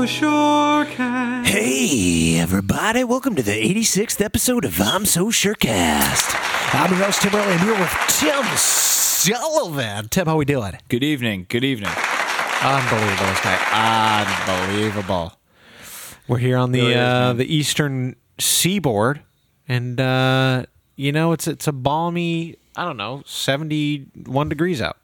[0.00, 1.44] so sure can.
[1.44, 6.34] Hey, everybody, welcome to the 86th episode of I'm So Sure Cast.
[6.74, 7.52] I'm your host, Tim Early.
[7.52, 10.08] I'm here with Tim Sullivan.
[10.08, 10.72] Tim, how we doing?
[10.88, 11.44] Good evening.
[11.50, 11.90] Good evening.
[12.62, 14.46] Unbelievable, this guy.
[14.48, 15.32] Unbelievable.
[16.28, 19.20] We're here on the uh, the eastern seaboard,
[19.68, 20.64] and uh,
[20.96, 22.56] you know it's it's a balmy.
[22.74, 24.96] I don't know, seventy one degrees out.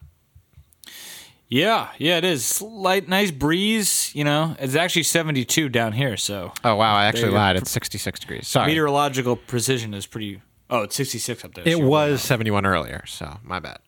[1.48, 2.60] Yeah, yeah, it is.
[2.60, 4.10] Light, nice breeze.
[4.14, 7.56] You know, it's actually 72 down here, so Oh wow, I actually lied.
[7.56, 8.48] It's sixty six degrees.
[8.48, 10.42] Sorry, meteorological precision is pretty.
[10.68, 11.62] Oh, it's 66 up there.
[11.68, 13.78] it was seventy one earlier, so my bad.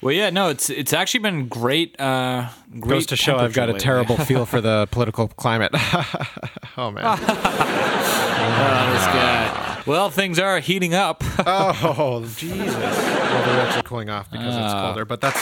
[0.00, 1.98] Well, yeah, no, it's it's actually been great.
[2.00, 5.72] Uh, great Goes to show I've got a terrible feel for the political climate.
[6.76, 7.18] oh man.
[8.46, 9.82] Oh, this guy.
[9.86, 11.24] Well, things are heating up.
[11.46, 12.74] Oh, Jesus.
[12.76, 15.40] Well, they're actually cooling off because it's colder, but that's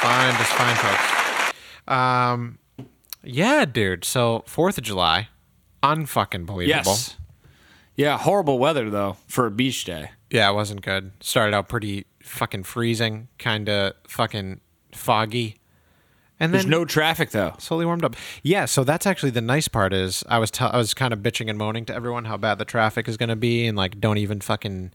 [0.00, 0.32] fine.
[0.34, 1.54] Just fine, folks.
[1.88, 2.58] Um,
[3.22, 4.04] yeah, dude.
[4.04, 5.28] So, 4th of July,
[5.82, 6.92] unfucking believable.
[6.92, 7.16] yes.
[7.96, 10.10] Yeah, horrible weather though for a beach day.
[10.30, 11.10] Yeah, it wasn't good.
[11.20, 14.60] Started out pretty fucking freezing, kind of fucking
[14.92, 15.56] foggy.
[16.38, 17.54] And There's no traffic though.
[17.58, 18.14] slowly warmed up.
[18.44, 21.18] Yeah, so that's actually the nice part is I was tell I was kind of
[21.20, 23.98] bitching and moaning to everyone how bad the traffic is going to be and like
[23.98, 24.92] don't even fucking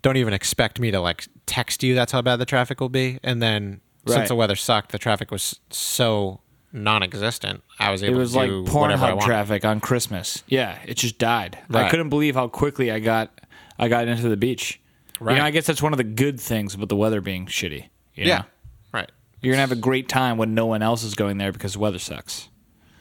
[0.00, 3.18] don't even expect me to like text you that's how bad the traffic will be.
[3.22, 4.14] And then Right.
[4.14, 6.40] since the weather sucked, the traffic was so
[6.72, 7.62] non-existent.
[7.78, 10.42] I was It able was to like do whatever I Pornhub traffic on Christmas.
[10.46, 11.58] Yeah, it just died.
[11.72, 13.30] I couldn't believe how quickly I got
[13.78, 14.80] I got into the beach.
[15.20, 15.34] Right.
[15.34, 17.84] You know, I guess that's one of the good things about the weather being shitty.
[18.14, 18.38] you Yeah.
[18.38, 18.44] know?
[18.92, 19.10] Right.
[19.40, 21.78] You're gonna have a great time when no one else is going there because the
[21.78, 22.48] weather sucks.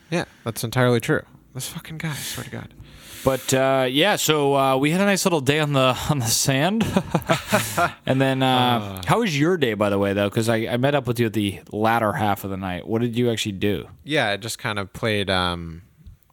[0.10, 1.24] Yeah, that's entirely true.
[1.54, 2.74] This fucking guy, I swear to God.
[3.24, 6.26] But uh, yeah, so uh, we had a nice little day on the on the
[6.26, 6.86] sand,
[8.06, 10.30] and then uh, how was your day, by the way, though?
[10.30, 12.88] Because I, I met up with you at the latter half of the night.
[12.88, 13.88] What did you actually do?
[14.04, 15.30] Yeah, I just kind of played.
[15.30, 15.84] Um,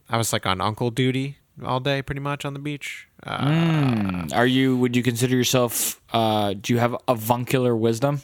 [0.08, 3.08] I was like on uncle duty all day, pretty much on the beach.
[3.24, 4.76] Uh, Are you?
[4.76, 6.00] Would you consider yourself?
[6.12, 8.22] Uh, do you have avuncular wisdom?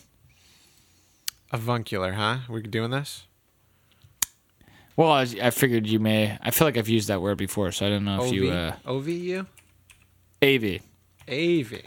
[1.52, 2.38] Avuncular, huh?
[2.48, 3.26] We doing this?
[5.00, 6.36] Well, I, I figured you may.
[6.42, 8.50] I feel like I've used that word before, so I don't know if you.
[8.50, 9.46] Uh, OVU?
[10.42, 10.82] AV.
[11.26, 11.80] AV.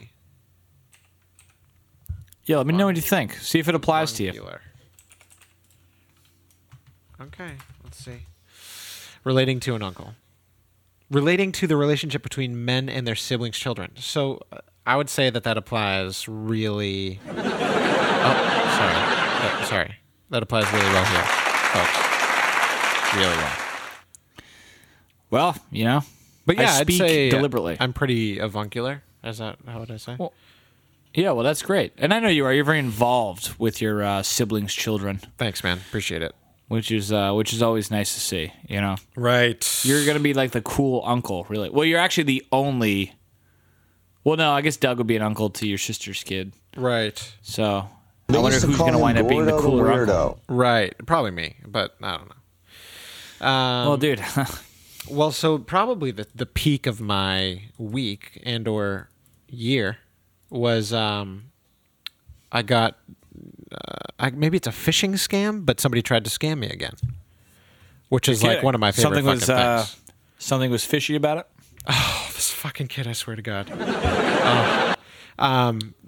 [2.45, 3.35] Yeah, let me know what you think.
[3.35, 4.49] See if it applies to you.
[7.21, 7.51] Okay,
[7.83, 8.25] let's see.
[9.23, 10.15] Relating to an uncle.
[11.11, 13.91] Relating to the relationship between men and their siblings' children.
[13.97, 14.57] So uh,
[14.87, 17.19] I would say that that applies really.
[17.29, 18.95] oh, sorry.
[18.95, 19.95] Uh, sorry.
[20.31, 22.12] That applies really well here, folks.
[23.15, 23.51] Really well.
[25.29, 26.01] Well, you know.
[26.45, 27.77] But yeah, I would speak say deliberately.
[27.79, 29.03] I'm pretty avuncular.
[29.23, 30.15] Is that how would I say?
[30.19, 30.33] Well,
[31.13, 32.53] Yeah, well, that's great, and I know you are.
[32.53, 35.77] You're very involved with your uh, siblings' children, Thanks, man.
[35.77, 36.33] Appreciate it.
[36.67, 38.51] which is uh, which is always nice to see.
[38.67, 39.63] You know, Right.
[39.85, 41.69] you're gonna be like the cool uncle, really.
[41.69, 43.13] Well, you're actually the only.
[44.23, 46.53] Well, no, I guess Doug would be an uncle to your sister's kid.
[46.75, 47.17] right.
[47.41, 47.87] So
[48.27, 49.99] They I wonder who's gonna wind up being the cooler weirdo.
[50.09, 50.41] uncle.
[50.49, 50.93] Right.
[51.05, 52.35] Probably me, but I don't know.
[53.43, 54.23] Um, Well, dude,
[55.09, 59.09] Well, so probably the the peak of my week and or
[59.49, 59.97] year
[60.49, 61.45] was um
[62.51, 62.97] I got
[63.71, 63.77] uh,
[64.19, 66.93] I, maybe it's a phishing scam, but somebody tried to scam me again,
[68.09, 70.01] which is like one of my favorite something fucking was uh, things.
[70.37, 71.47] something was fishy about it.
[71.87, 73.67] Oh, This fucking kid, I swear to God.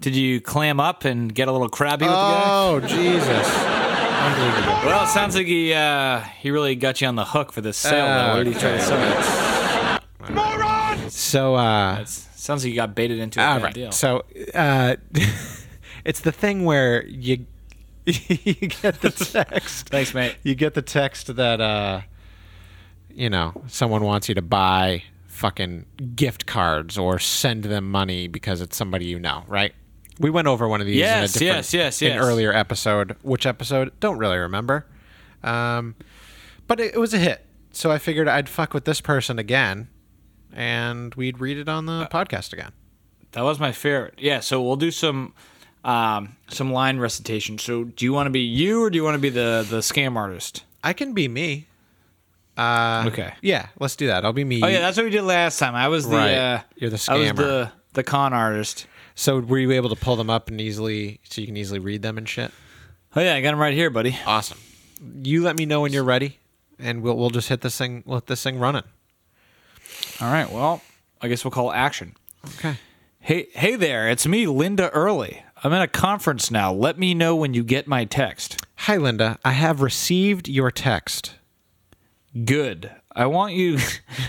[0.00, 2.42] Did you clam up and get a little crabby with the guy?
[2.46, 3.85] Oh Jesus!
[4.18, 4.72] Unbelievable.
[4.86, 7.76] Well, it sounds like he uh, he really got you on the hook for this
[7.76, 8.06] sale.
[8.06, 8.38] though.
[8.38, 9.00] What did he try to sell
[11.04, 11.10] you?
[11.10, 13.74] So uh, It's- Sounds like you got baited into a All bad right.
[13.74, 13.90] deal.
[13.90, 14.22] So
[14.54, 14.94] uh,
[16.04, 17.44] it's the thing where you
[18.06, 19.88] you get the text.
[19.90, 20.36] Thanks, mate.
[20.44, 22.02] You get the text that uh,
[23.10, 28.60] you know someone wants you to buy fucking gift cards or send them money because
[28.60, 29.74] it's somebody you know, right?
[30.18, 33.16] We went over one of these Yes, in a different yes, yes, an earlier episode.
[33.22, 33.92] Which episode?
[34.00, 34.86] Don't really remember.
[35.42, 35.94] Um,
[36.66, 39.88] but it, it was a hit, so I figured I'd fuck with this person again,
[40.52, 42.72] and we'd read it on Uh, the podcast again.
[43.32, 44.14] That was my favorite.
[44.18, 45.34] Yeah, so we'll do some
[45.84, 47.58] um, some line recitation.
[47.58, 49.78] So, do you want to be you or do you want to be the the
[49.78, 50.64] scam artist?
[50.82, 51.66] I can be me.
[52.56, 53.34] Uh, Okay.
[53.42, 54.24] Yeah, let's do that.
[54.24, 54.62] I'll be me.
[54.62, 55.74] Oh yeah, that's what we did last time.
[55.74, 56.34] I was the Right.
[56.34, 57.10] uh, You're the scammer.
[57.10, 58.86] I was the the con artist.
[59.16, 62.02] So were you able to pull them up and easily, so you can easily read
[62.02, 62.52] them and shit?
[63.16, 64.16] Oh yeah, I got them right here, buddy.
[64.24, 64.58] Awesome.
[65.22, 66.38] You let me know when you're ready,
[66.78, 68.04] and we'll we'll just hit this thing.
[68.06, 68.84] Let this thing running.
[70.20, 70.50] All right.
[70.50, 70.82] Well,
[71.20, 72.14] I guess we'll call action.
[72.58, 72.76] Okay.
[73.18, 74.08] Hey, hey there.
[74.08, 75.42] It's me, Linda Early.
[75.64, 76.72] I'm at a conference now.
[76.72, 78.64] Let me know when you get my text.
[78.80, 79.38] Hi, Linda.
[79.44, 81.34] I have received your text.
[82.44, 82.90] Good.
[83.14, 83.78] I want you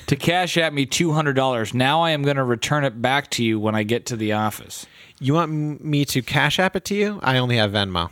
[0.08, 1.74] to cash app me $200.
[1.74, 4.34] Now I am going to return it back to you when I get to the
[4.34, 4.86] office.
[5.20, 7.20] You want me to cash app it to you?
[7.22, 8.12] I only have Venmo.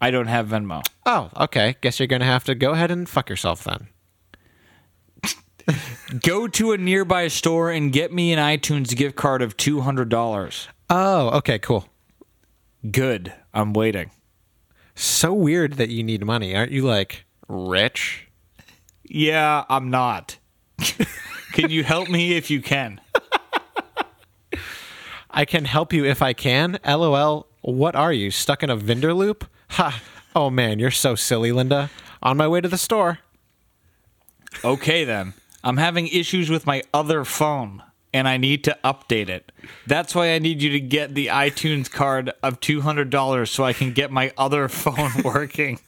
[0.00, 0.82] I don't have Venmo.
[1.06, 1.76] Oh, okay.
[1.80, 3.88] Guess you're gonna have to go ahead and fuck yourself then.
[6.22, 10.66] Go to a nearby store and get me an iTunes gift card of $200.
[10.90, 11.88] Oh, okay, cool.
[12.90, 13.32] Good.
[13.54, 14.10] I'm waiting.
[14.94, 16.54] So weird that you need money.
[16.54, 18.28] Aren't you like rich?
[19.04, 20.38] Yeah, I'm not.
[21.52, 23.00] can you help me if you can?
[25.30, 26.78] I can help you if I can.
[26.86, 27.46] LOL.
[27.62, 29.48] What are you stuck in a vendor loop?
[29.70, 30.00] Ha.
[30.36, 31.90] Oh man, you're so silly, Linda.
[32.22, 33.18] On my way to the store.
[34.64, 35.34] Okay, then.
[35.62, 39.50] I'm having issues with my other phone and I need to update it.
[39.86, 43.92] That's why I need you to get the iTunes card of $200 so I can
[43.92, 45.80] get my other phone working.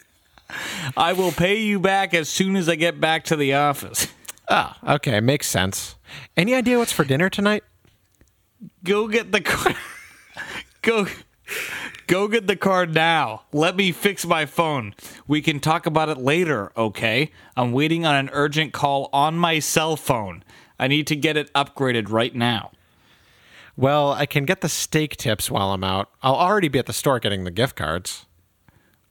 [0.96, 4.08] I will pay you back as soon as I get back to the office.
[4.48, 5.96] Oh, okay, makes sense.
[6.37, 7.64] Any idea what's for dinner tonight?
[8.84, 9.76] Go get the card.
[10.82, 11.06] Go
[12.06, 13.43] Go get the card now.
[13.52, 14.94] Let me fix my phone.
[15.26, 17.32] We can talk about it later, okay?
[17.56, 20.44] I'm waiting on an urgent call on my cell phone.
[20.78, 22.70] I need to get it upgraded right now.
[23.76, 26.08] Well, I can get the steak tips while I'm out.
[26.22, 28.25] I'll already be at the store getting the gift cards.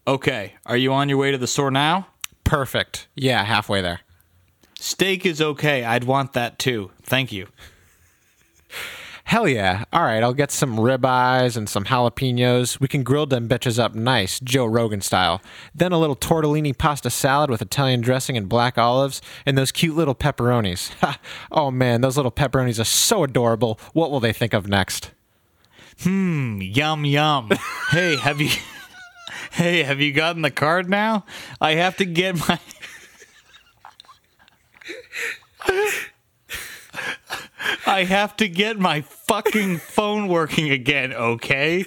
[0.08, 2.08] Okay, are you on your way to the store now?
[2.44, 3.08] Perfect.
[3.16, 4.02] Yeah, halfway there.
[4.80, 5.84] Steak is okay.
[5.84, 6.92] I'd want that too.
[7.02, 7.48] Thank you.
[9.24, 9.86] Hell yeah.
[9.92, 12.80] All right, I'll get some ribeyes and some jalapenos.
[12.80, 15.42] We can grill them bitches up nice, Joe Rogan style.
[15.74, 19.96] Then a little tortellini pasta salad with Italian dressing and black olives, and those cute
[19.96, 20.92] little pepperonis.
[21.02, 21.20] Ha!
[21.52, 23.80] oh man, those little pepperonis are so adorable.
[23.94, 25.10] What will they think of next?
[26.02, 27.50] Hmm, yum yum.
[27.90, 28.52] hey, have you
[29.52, 31.26] Hey, have you gotten the card now?
[31.62, 32.60] I have to get my
[37.88, 41.86] I have to get my fucking phone working again, okay?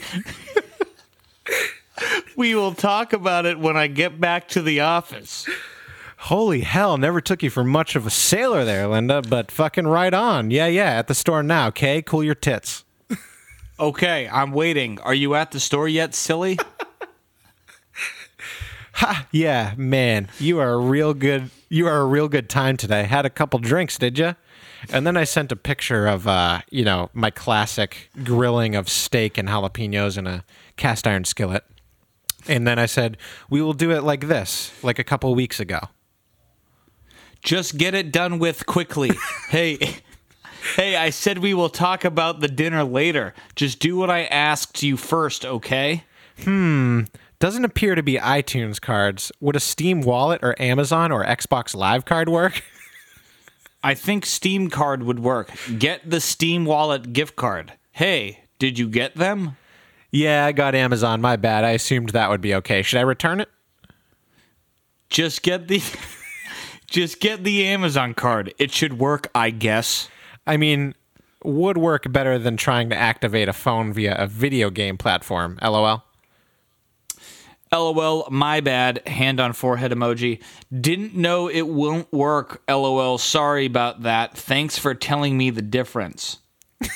[2.36, 5.48] we will talk about it when I get back to the office.
[6.18, 10.12] Holy hell, never took you for much of a sailor there, Linda, but fucking right
[10.14, 10.50] on.
[10.50, 12.02] Yeah, yeah, at the store now, okay?
[12.02, 12.84] Cool your tits.
[13.80, 14.98] Okay, I'm waiting.
[15.00, 16.58] Are you at the store yet, silly?
[18.98, 19.28] Ha!
[19.30, 21.50] Yeah, man, you are a real good.
[21.68, 23.04] You are a real good time today.
[23.04, 24.34] Had a couple drinks, did you?
[24.90, 29.38] And then I sent a picture of, uh, you know, my classic grilling of steak
[29.38, 30.44] and jalapenos in a
[30.76, 31.64] cast iron skillet.
[32.48, 33.18] And then I said,
[33.48, 35.78] we will do it like this, like a couple weeks ago.
[37.40, 39.12] Just get it done with quickly.
[39.50, 39.78] hey,
[40.74, 43.32] hey, I said we will talk about the dinner later.
[43.54, 46.02] Just do what I asked you first, okay?
[47.40, 49.30] Doesn't appear to be iTunes cards.
[49.40, 52.62] Would a Steam wallet or Amazon or Xbox Live card work?
[53.82, 55.52] I think Steam card would work.
[55.78, 57.74] Get the Steam wallet gift card.
[57.92, 59.56] Hey, did you get them?
[60.10, 61.20] yeah, I got Amazon.
[61.20, 61.64] My bad.
[61.64, 62.82] I assumed that would be okay.
[62.82, 63.48] Should I return it?
[65.10, 65.80] Just get the
[66.88, 68.52] Just get the Amazon card.
[68.58, 70.08] It should work, I guess.
[70.46, 70.94] I mean,
[71.44, 75.58] would work better than trying to activate a phone via a video game platform.
[75.62, 76.02] LOL.
[77.72, 79.06] LOL, my bad.
[79.06, 80.42] Hand on forehead emoji.
[80.72, 82.62] Didn't know it won't work.
[82.68, 84.36] LOL, sorry about that.
[84.36, 86.38] Thanks for telling me the difference.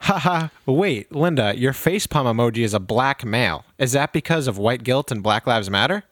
[0.00, 0.48] Haha.
[0.66, 3.64] Wait, Linda, your facepalm emoji is a black male.
[3.78, 6.04] Is that because of white guilt and Black Lives Matter?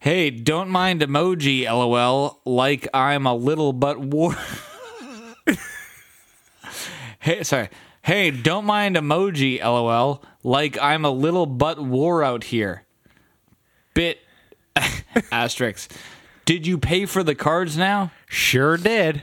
[0.00, 4.36] Hey, don't mind emoji, LOL, like I'm a little but war.
[7.20, 7.68] hey, sorry.
[8.02, 12.84] Hey, don't mind emoji, LOL, like I'm a little butt war out here.
[13.94, 14.18] Bit
[15.32, 15.92] asterisk.
[16.44, 18.10] Did you pay for the cards now?
[18.26, 19.22] Sure did.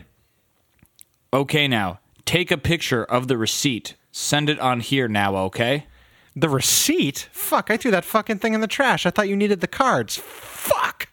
[1.33, 1.99] Okay, now
[2.29, 3.95] take a picture of the receipt.
[4.11, 5.87] Send it on here now, okay?
[6.35, 7.27] The receipt?
[7.31, 9.07] Fuck, I threw that fucking thing in the trash.
[9.07, 10.15] I thought you needed the cards.
[10.15, 11.09] Fuck.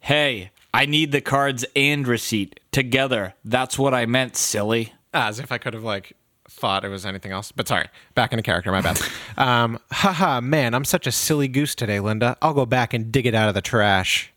[0.00, 3.34] Hey, I need the cards and receipt together.
[3.44, 4.92] That's what I meant, silly.
[5.14, 6.14] As if I could have, like,
[6.58, 7.52] thought it was anything else.
[7.52, 9.00] But sorry, back into character, my bad.
[9.36, 12.36] um, haha, man, I'm such a silly goose today, Linda.
[12.42, 14.32] I'll go back and dig it out of the trash.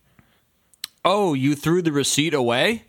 [1.04, 2.84] Oh, you threw the receipt away?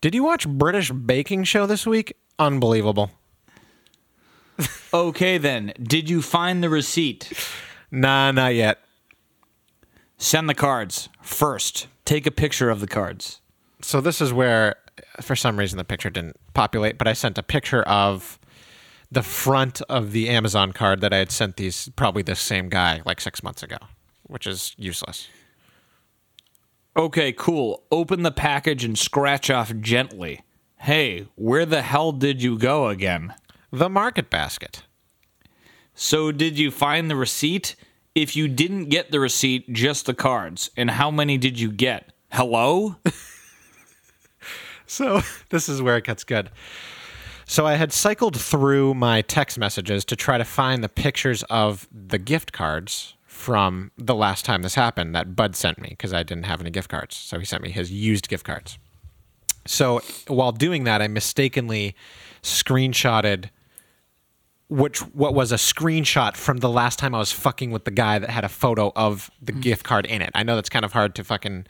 [0.00, 2.16] Did you watch British Baking Show this week?
[2.38, 3.10] Unbelievable.
[4.92, 5.72] Okay, then.
[5.80, 7.32] Did you find the receipt?
[7.90, 8.78] Nah, not yet.
[10.18, 11.08] Send the cards.
[11.22, 13.40] First, take a picture of the cards.
[13.82, 14.76] So this is where,
[15.20, 18.38] for some reason, the picture didn't populate, but I sent a picture of
[19.10, 23.02] the front of the Amazon card that I had sent these probably this same guy
[23.04, 23.78] like six months ago,
[24.22, 25.28] which is useless.
[26.96, 27.84] Okay, cool.
[27.90, 30.42] Open the package and scratch off gently.
[30.76, 33.34] Hey, where the hell did you go again?
[33.70, 34.82] The market basket.
[35.94, 37.76] So, did you find the receipt?
[38.14, 40.70] If you didn't get the receipt, just the cards.
[40.76, 42.12] And how many did you get?
[42.32, 42.96] Hello?
[44.90, 46.50] So this is where it gets good.
[47.46, 51.88] So I had cycled through my text messages to try to find the pictures of
[51.92, 56.22] the gift cards from the last time this happened that Bud sent me because I
[56.22, 57.16] didn't have any gift cards.
[57.16, 58.78] So he sent me his used gift cards.
[59.66, 61.94] So while doing that, I mistakenly
[62.42, 63.50] screenshotted
[64.68, 68.20] which what was a screenshot from the last time I was fucking with the guy
[68.20, 70.30] that had a photo of the gift card in it.
[70.34, 71.66] I know that's kind of hard to fucking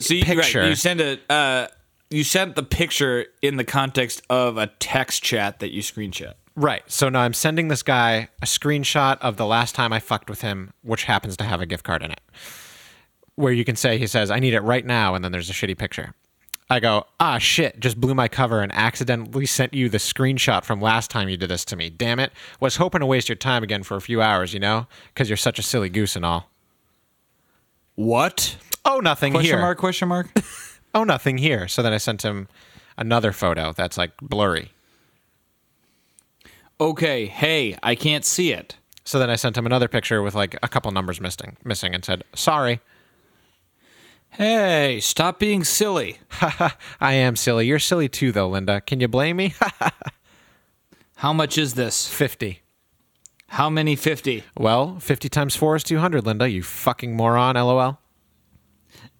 [0.00, 0.66] So you, right, Picture.
[0.66, 1.66] you send a uh,
[2.10, 6.34] you sent the picture in the context of a text chat that you screenshot.
[6.54, 6.82] Right.
[6.86, 10.40] So now I'm sending this guy a screenshot of the last time I fucked with
[10.40, 12.20] him, which happens to have a gift card in it.
[13.34, 15.14] Where you can say, he says, I need it right now.
[15.14, 16.14] And then there's a shitty picture.
[16.70, 20.80] I go, ah, shit, just blew my cover and accidentally sent you the screenshot from
[20.80, 21.90] last time you did this to me.
[21.90, 22.32] Damn it.
[22.58, 24.86] Was hoping to waste your time again for a few hours, you know?
[25.12, 26.50] Because you're such a silly goose and all.
[27.94, 28.56] What?
[28.84, 29.60] Oh, nothing Question here.
[29.60, 29.78] mark?
[29.78, 30.28] Question mark?
[30.96, 31.68] Oh, nothing here.
[31.68, 32.48] So then I sent him
[32.96, 34.72] another photo that's like blurry.
[36.80, 37.26] okay.
[37.26, 38.76] Hey, I can't see it.
[39.04, 42.02] So then I sent him another picture with like a couple numbers missing, missing and
[42.02, 42.80] said, sorry.
[44.30, 46.18] Hey, stop being silly.
[46.98, 47.66] I am silly.
[47.66, 48.80] You're silly too, though, Linda.
[48.80, 49.54] Can you blame me?
[51.16, 52.08] How much is this?
[52.08, 52.62] 50.
[53.48, 54.44] How many 50?
[54.56, 56.48] Well, 50 times 4 is 200, Linda.
[56.48, 57.98] You fucking moron, lol.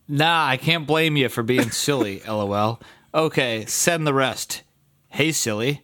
[0.08, 2.80] Nah, I can't blame you for being silly, lol.
[3.14, 4.62] Okay, send the rest.
[5.08, 5.82] Hey, silly.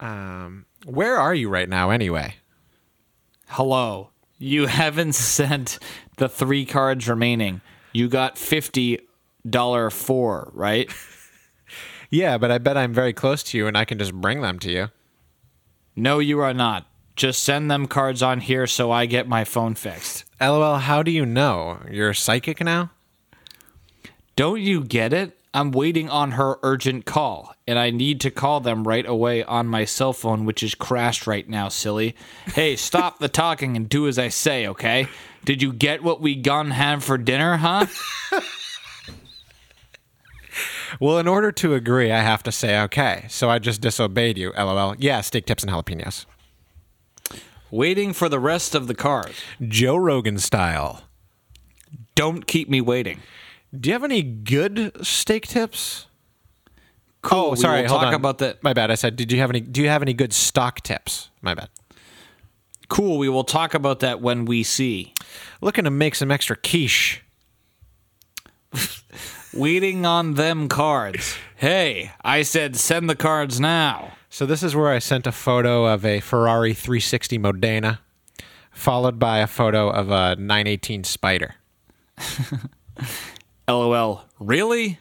[0.00, 2.36] Um, where are you right now, anyway?
[3.48, 4.10] Hello.
[4.38, 5.78] You haven't sent
[6.16, 7.60] the three cards remaining.
[7.92, 9.00] You got $50
[9.92, 10.90] four, right?
[12.10, 14.58] Yeah, but I bet I'm very close to you and I can just bring them
[14.60, 14.88] to you.
[15.94, 16.86] No, you are not.
[17.18, 20.24] Just send them cards on here so I get my phone fixed.
[20.40, 21.80] LOL, how do you know?
[21.90, 22.92] You're psychic now?
[24.36, 25.36] Don't you get it?
[25.52, 29.66] I'm waiting on her urgent call, and I need to call them right away on
[29.66, 32.14] my cell phone, which is crashed right now, silly.
[32.54, 35.08] Hey, stop the talking and do as I say, okay?
[35.44, 37.86] Did you get what we gun have for dinner, huh?
[41.00, 43.26] Well, in order to agree, I have to say okay.
[43.28, 44.96] So I just disobeyed you, lol.
[44.98, 46.24] Yeah, steak tips and jalapenos.
[47.70, 49.40] Waiting for the rest of the cards.
[49.60, 51.02] Joe Rogan style.
[52.14, 53.20] Don't keep me waiting.
[53.78, 56.06] Do you have any good steak tips?
[57.22, 57.50] Cool.
[57.52, 57.84] Oh, sorry.
[57.84, 58.14] hold talk on.
[58.14, 58.62] about that.
[58.62, 58.90] My bad.
[58.90, 59.60] I said, did you have any?
[59.60, 61.30] Do you have any good stock tips?
[61.42, 61.68] My bad.
[62.88, 63.18] Cool.
[63.18, 65.14] We will talk about that when we see.
[65.60, 67.22] Looking to make some extra quiche.
[69.54, 71.36] Waiting on them cards.
[71.56, 74.12] Hey, I said send the cards now.
[74.38, 77.98] So this is where I sent a photo of a Ferrari 360 Modena,
[78.70, 81.56] followed by a photo of a 918 Spider.
[83.68, 84.26] LOL.
[84.38, 85.00] Really?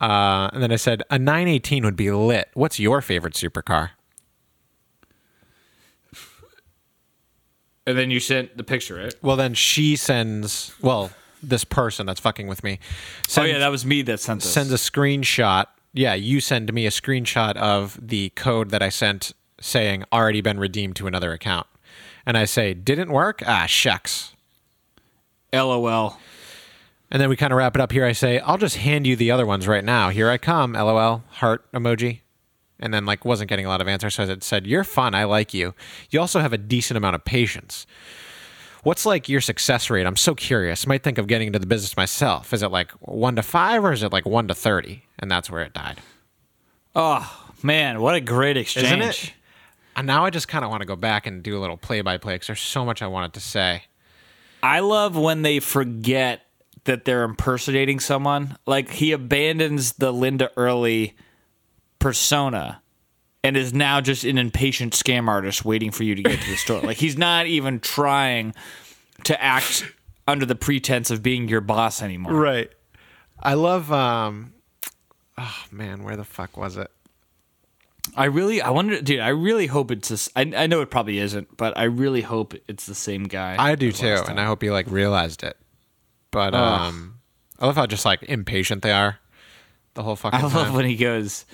[0.00, 2.50] Uh, and then I said a 918 would be lit.
[2.54, 3.90] What's your favorite supercar?
[7.88, 9.14] And then you sent the picture, right?
[9.20, 10.76] Well, then she sends.
[10.80, 11.10] Well,
[11.42, 12.78] this person that's fucking with me.
[13.36, 14.52] Oh yeah, that was me that sent this.
[14.52, 15.66] sends a screenshot.
[15.92, 20.58] Yeah, you send me a screenshot of the code that I sent saying already been
[20.58, 21.66] redeemed to another account.
[22.24, 23.42] And I say, didn't work?
[23.46, 24.34] Ah, shucks.
[25.52, 26.18] LOL.
[27.10, 28.06] And then we kind of wrap it up here.
[28.06, 30.10] I say, I'll just hand you the other ones right now.
[30.10, 32.20] Here I come, lol, heart emoji.
[32.78, 34.14] And then, like, wasn't getting a lot of answers.
[34.14, 35.14] So it said, You're fun.
[35.14, 35.74] I like you.
[36.08, 37.86] You also have a decent amount of patience.
[38.82, 40.06] What's like your success rate?
[40.06, 40.86] I'm so curious.
[40.86, 42.52] Might think of getting into the business myself.
[42.54, 45.02] Is it like one to five or is it like one to 30?
[45.18, 45.98] And that's where it died.
[46.94, 48.86] Oh man, what a great exchange!
[48.86, 49.32] Isn't it?
[49.96, 52.00] And now I just kind of want to go back and do a little play
[52.00, 53.84] by play because there's so much I wanted to say.
[54.62, 56.42] I love when they forget
[56.84, 58.56] that they're impersonating someone.
[58.66, 61.14] Like he abandons the Linda Early
[61.98, 62.82] persona
[63.42, 66.56] and is now just an impatient scam artist waiting for you to get to the
[66.56, 66.80] store.
[66.80, 68.54] Like he's not even trying
[69.24, 69.84] to act
[70.28, 72.34] under the pretense of being your boss anymore.
[72.34, 72.70] Right.
[73.42, 74.52] I love, um,
[75.38, 76.90] oh man, where the fuck was it?
[78.16, 79.20] I really, I wonder, dude.
[79.20, 80.28] I really hope it's this.
[80.34, 83.56] I, I know it probably isn't, but I really hope it's the same guy.
[83.58, 85.56] I do too, and I hope he like realized it.
[86.30, 86.80] But Ugh.
[86.80, 87.20] um,
[87.58, 89.18] I love how just like impatient they are
[89.94, 90.74] the whole fucking I love time.
[90.74, 91.44] when he goes,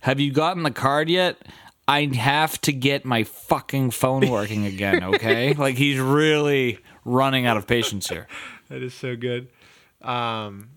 [0.00, 1.36] "Have you gotten the card yet?"
[1.88, 5.02] I have to get my fucking phone working again.
[5.02, 8.26] Okay, like he's really, running out of patience here.
[8.68, 9.48] That is so good.
[10.00, 10.68] Um,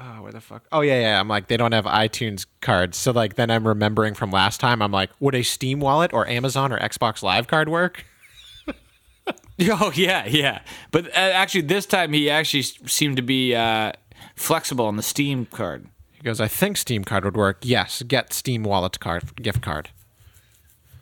[0.00, 0.64] oh, where the fuck?
[0.72, 1.20] Oh yeah, yeah.
[1.20, 4.82] I'm like, they don't have iTunes cards, so like, then I'm remembering from last time.
[4.82, 8.04] I'm like, would a Steam wallet or Amazon or Xbox Live card work?
[9.70, 10.62] Oh yeah, yeah.
[10.90, 13.92] But uh, actually, this time he actually seemed to be uh,
[14.34, 15.86] flexible on the Steam card.
[16.22, 17.58] He goes, I think Steam card would work.
[17.62, 19.90] Yes, get Steam wallet card, gift card.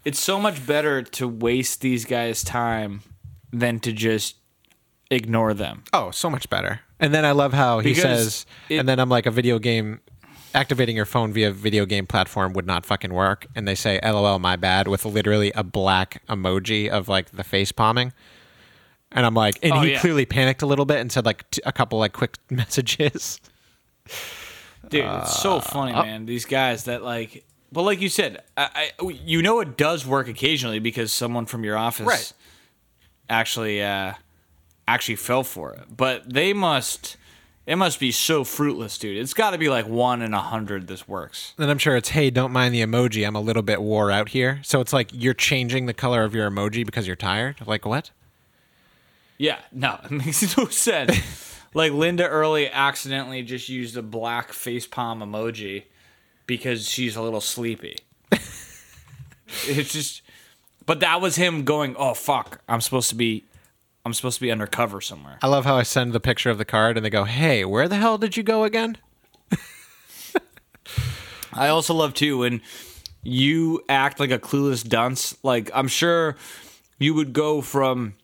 [0.03, 3.03] It's so much better to waste these guys' time
[3.53, 4.37] than to just
[5.11, 5.85] ignore them.
[5.93, 6.81] Oh, so much better.
[6.99, 9.59] And then I love how he Because says, it- and then I'm like, a video
[9.59, 10.01] game,
[10.55, 13.47] activating your phone via video game platform would not fucking work.
[13.55, 17.73] And they say, LOL, my bad, with literally a black emoji of like the face
[17.73, 18.15] palming.
[19.13, 20.01] And I'm like, and Oh, he yeah.
[20.01, 23.39] clearly panicked a little bit and said like t- a couple like quick messages.
[24.91, 26.27] Dude, it's so funny, man.
[26.27, 30.29] These guys that like, but like you said, I, I, you know it does work
[30.29, 32.33] occasionally because someone from your office Right.
[33.29, 34.15] actually uh,
[34.89, 35.97] actually fell for it.
[35.97, 37.17] But they must,
[37.67, 39.17] it must be so fruitless, dude.
[39.17, 41.55] It's got to be like one in a hundred this works.
[41.57, 43.25] Then I'm sure it's, hey, don't mind the emoji.
[43.27, 44.59] I'm a little bit wore out here.
[44.65, 47.59] So it's like you're changing the color of your emoji because you're tired.
[47.67, 48.11] Like what?
[49.39, 51.50] Yeah, no, it makes no sense.
[51.75, 55.85] Like Linda Early accidentally just used a black face palm emoji
[56.47, 57.99] because she's a little sleepy.
[58.33, 60.23] it's just,
[60.87, 63.45] but that was him going, "Oh fuck, I'm supposed to be,
[64.05, 66.65] I'm supposed to be undercover somewhere." I love how I send the picture of the
[66.65, 68.97] card and they go, hey, where the hell did you go again?
[71.53, 72.63] I also love too when
[73.23, 75.37] you act like a clueless dunce.
[75.43, 76.37] Like I'm sure
[76.99, 78.15] you would go from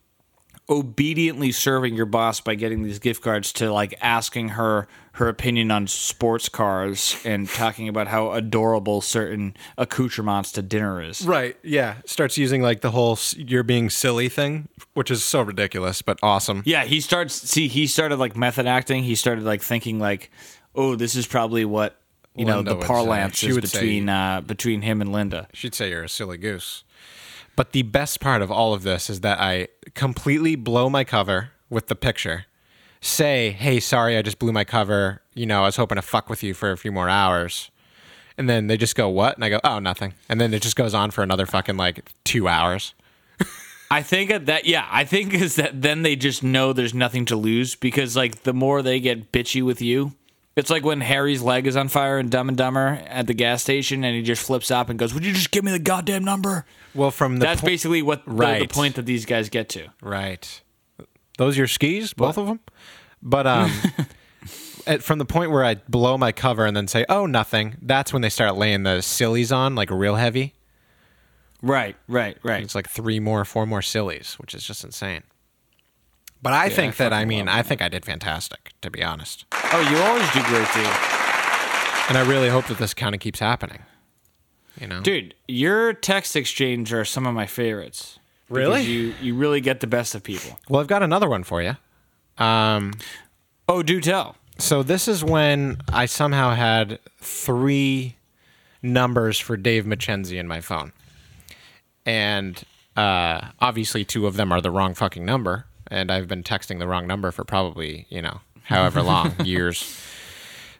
[0.69, 5.71] obediently serving your boss by getting these gift cards to like asking her her opinion
[5.71, 11.25] on sports cars and talking about how adorable certain accoutrements to dinner is.
[11.25, 11.57] Right.
[11.63, 11.95] Yeah.
[12.05, 16.61] Starts using like the whole you're being silly thing, which is so ridiculous, but awesome.
[16.65, 19.03] Yeah, he starts see he started like method acting.
[19.03, 20.29] He started like thinking like,
[20.75, 21.99] "Oh, this is probably what
[22.35, 25.73] you know Linda the parlance is would say- between uh between him and Linda." She'd
[25.73, 26.83] say you're a silly goose.
[27.57, 31.49] But the best part of all of this is that I completely blow my cover
[31.71, 32.45] with the picture.
[33.01, 35.23] Say, hey, sorry, I just blew my cover.
[35.33, 37.71] You know, I was hoping to fuck with you for a few more hours.
[38.37, 39.35] And then they just go, what?
[39.35, 40.13] And I go, oh, nothing.
[40.29, 42.93] And then it just goes on for another fucking like two hours.
[43.91, 47.35] I think that, yeah, I think is that then they just know there's nothing to
[47.35, 50.13] lose because like the more they get bitchy with you,
[50.57, 53.61] it's like when Harry's leg is on fire in Dumb and Dumber at the gas
[53.61, 56.23] station and he just flips up and goes, "Would you just give me the goddamn
[56.23, 56.65] number?"
[56.95, 59.89] Well, from the That's po- basically what the, the point that these guys get to.
[60.01, 60.61] Right.
[61.37, 62.59] Those are your skis, both of them.
[63.21, 63.71] But um,
[64.87, 68.11] at, from the point where I blow my cover and then say, "Oh, nothing," that's
[68.11, 70.55] when they start laying the sillies on like real heavy.
[71.61, 72.63] Right, right, right.
[72.63, 75.21] It's like three more, four more sillies, which is just insane.
[76.41, 79.45] But I think I that I mean I think I did fantastic, to be honest,
[79.51, 80.85] Oh, you always do great, dude.
[82.09, 83.79] and I really hope that this kind of keeps happening.
[84.79, 88.19] You know, Dude, your text exchange are some of my favorites.
[88.49, 88.83] Really?
[88.83, 90.59] You you really get the best of people.
[90.69, 91.75] Well, I've got another one for you.
[92.37, 92.93] Um,
[93.67, 94.35] Oh, do tell.
[94.59, 98.15] so this is when I somehow had three
[98.83, 100.93] numbers for Dave Mackenzie in my phone,
[102.05, 102.63] and
[102.95, 106.87] uh, obviously two of them are the wrong fucking number, and I've been texting the
[106.87, 109.99] wrong number for probably you know however long years.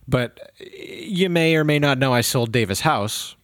[0.08, 3.36] But you may or may not know I sold Dave's house.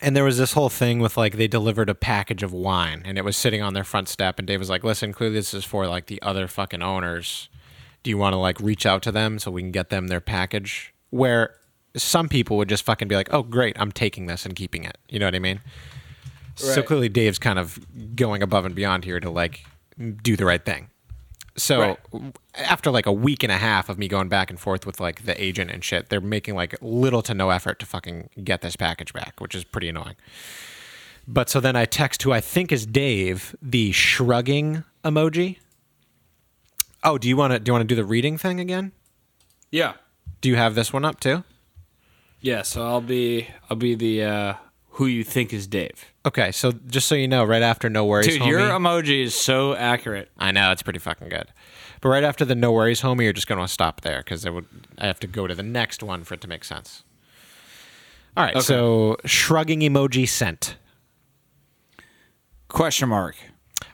[0.00, 3.16] And there was this whole thing with like they delivered a package of wine and
[3.16, 5.64] it was sitting on their front step and Dave was like, "Listen, clearly this is
[5.64, 7.48] for like the other fucking owners.
[8.02, 10.20] Do you want to like reach out to them so we can get them their
[10.20, 11.54] package?" Where
[11.96, 14.98] some people would just fucking be like, "Oh, great, I'm taking this and keeping it."
[15.08, 15.60] You know what I mean?
[16.56, 17.78] So clearly Dave's kind of
[18.16, 19.64] going above and beyond here to like
[20.22, 20.88] do the right thing.
[21.56, 22.32] So Right.
[22.56, 25.24] after like a week and a half of me going back and forth with like
[25.24, 28.74] the agent and shit, they're making like little to no effort to fucking get this
[28.74, 30.16] package back, which is pretty annoying.
[31.28, 35.58] But so then I text who I think is Dave the shrugging emoji.
[37.04, 38.92] Oh, do you want to do you want to do the reading thing again?
[39.70, 39.92] Yeah.
[40.40, 41.44] Do you have this one up too?
[42.40, 44.54] Yeah, so I'll be I'll be the uh
[44.94, 46.12] who you think is Dave.
[46.24, 49.34] Okay, so just so you know, right after no worries, Dude, homie, your emoji is
[49.34, 50.30] so accurate.
[50.38, 51.48] I know it's pretty fucking good.
[52.00, 54.50] But right after the no worries, homie, you're just going to stop there because I
[54.50, 54.66] would
[54.98, 57.02] I have to go to the next one for it to make sense.
[58.36, 60.76] All right, so shrugging emoji sent.
[62.68, 63.36] Question mark.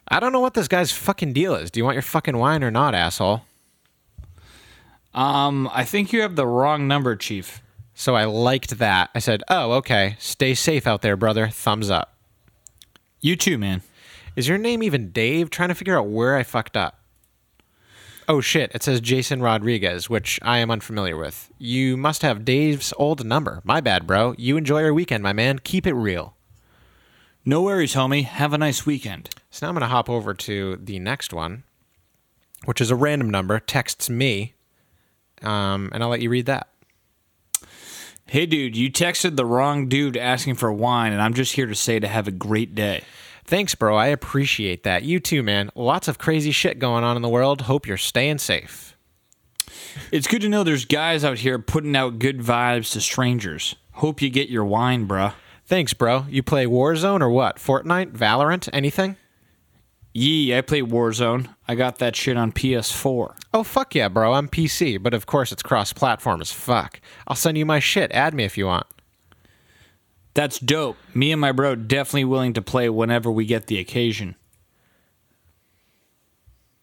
[0.09, 1.71] I don't know what this guy's fucking deal is.
[1.71, 3.43] Do you want your fucking wine or not, asshole?
[5.15, 7.63] Um, I think you have the wrong number, Chief.
[8.01, 9.11] So I liked that.
[9.15, 10.17] I said, "Oh, okay.
[10.19, 11.49] Stay safe out there, brother.
[11.49, 12.17] Thumbs up."
[13.21, 13.83] You too, man.
[14.35, 15.51] Is your name even Dave?
[15.51, 16.99] Trying to figure out where I fucked up.
[18.27, 21.53] Oh shit, it says Jason Rodriguez, which I am unfamiliar with.
[21.59, 23.61] You must have Dave's old number.
[23.65, 24.35] My bad, bro.
[24.39, 25.59] You enjoy your weekend, my man.
[25.59, 26.37] Keep it real.
[27.45, 28.25] No worries, homie.
[28.25, 29.29] Have a nice weekend.
[29.51, 31.65] So now I'm going to hop over to the next one,
[32.65, 34.55] which is a random number, texts me,
[35.43, 36.70] um, and I'll let you read that.
[38.31, 41.75] Hey, dude, you texted the wrong dude asking for wine, and I'm just here to
[41.75, 43.03] say to have a great day.
[43.45, 43.97] Thanks, bro.
[43.97, 45.03] I appreciate that.
[45.03, 45.69] You too, man.
[45.75, 47.63] Lots of crazy shit going on in the world.
[47.63, 48.97] Hope you're staying safe.
[50.13, 53.75] It's good to know there's guys out here putting out good vibes to strangers.
[53.95, 55.33] Hope you get your wine, bruh.
[55.65, 56.27] Thanks, bro.
[56.29, 57.57] You play Warzone or what?
[57.57, 58.13] Fortnite?
[58.13, 58.69] Valorant?
[58.73, 59.17] Anything?
[60.13, 61.55] Yee, I play Warzone.
[61.69, 63.37] I got that shit on PS4.
[63.55, 64.33] Oh, fuck yeah, bro.
[64.33, 67.01] I'm PC, but of course it's cross platform as fuck.
[67.29, 68.11] I'll send you my shit.
[68.13, 68.87] Add me if you want.
[70.35, 70.97] That's dope.
[71.15, 74.35] Me and my bro definitely willing to play whenever we get the occasion.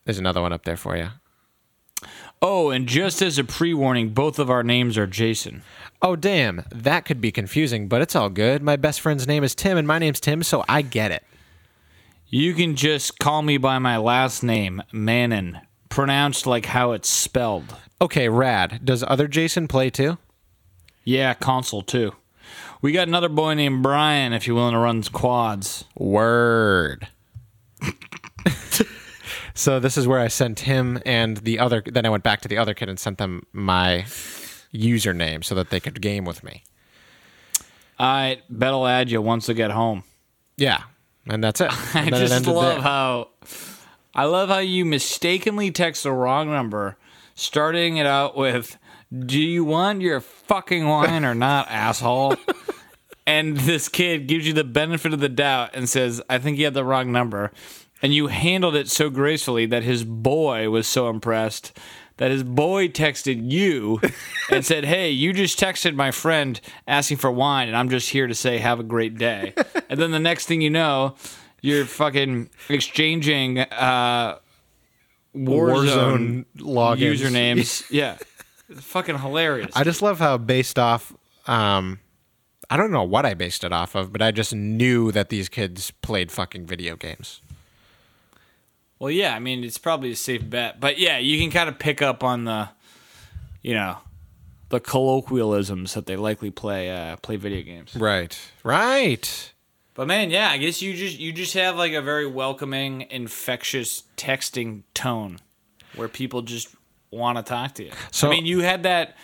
[0.06, 1.10] There's another one up there for you.
[2.42, 5.64] Oh, and just as a pre warning, both of our names are Jason.
[6.02, 6.64] Oh, damn.
[6.72, 8.62] That could be confusing, but it's all good.
[8.62, 11.24] My best friend's name is Tim, and my name's Tim, so I get it.
[12.30, 17.74] You can just call me by my last name, Manon, pronounced like how it's spelled.
[18.02, 18.82] Okay, rad.
[18.84, 20.18] Does other Jason play too?
[21.06, 22.16] Yeah, console too.
[22.82, 25.86] We got another boy named Brian if you're willing to run quads.
[25.96, 27.08] Word.
[29.54, 31.82] so this is where I sent him and the other.
[31.86, 34.04] Then I went back to the other kid and sent them my
[34.74, 36.66] username so that they could game with me.
[37.98, 40.04] I bet I'll add you once I get home.
[40.58, 40.84] Yeah,
[41.30, 41.70] and that's it.
[41.96, 42.82] I And it just love there.
[42.82, 43.30] how
[44.16, 46.98] I love how you mistakenly text the wrong number,
[47.36, 48.78] starting it out with
[49.16, 52.36] "Do you want your fucking wine or not, asshole?"
[53.26, 56.66] and this kid gives you the benefit of the doubt and says, "I think you
[56.66, 57.52] had the wrong number,"
[58.02, 61.78] and you handled it so gracefully that his boy was so impressed.
[62.18, 64.02] That his boy texted you
[64.52, 68.26] and said, Hey, you just texted my friend asking for wine, and I'm just here
[68.26, 69.54] to say, Have a great day.
[69.90, 71.16] And then the next thing you know,
[71.62, 74.38] you're fucking exchanging uh,
[75.36, 77.16] Warzone, Warzone logins.
[77.20, 77.86] usernames.
[77.92, 78.18] yeah.
[78.70, 79.72] It's fucking hilarious.
[79.76, 81.14] I just love how based off.
[81.48, 82.00] Um,
[82.70, 85.48] I don't know what I based it off of, but I just knew that these
[85.48, 87.40] kids played fucking video games.
[89.00, 90.82] well, yeah, I mean, it's probably a safe bet.
[90.82, 92.70] But yeah, you can kind of pick up on the,
[93.62, 94.00] you know,
[94.68, 97.96] the colloquialisms that they likely play uh, play video games.
[97.96, 98.38] Right.
[98.66, 99.54] Right.
[99.98, 104.04] But man, yeah, I guess you just you just have like a very welcoming, infectious
[104.16, 105.40] texting tone
[105.96, 106.70] where people just
[107.10, 107.92] want to talk to you.
[108.12, 109.18] So- I mean, you had that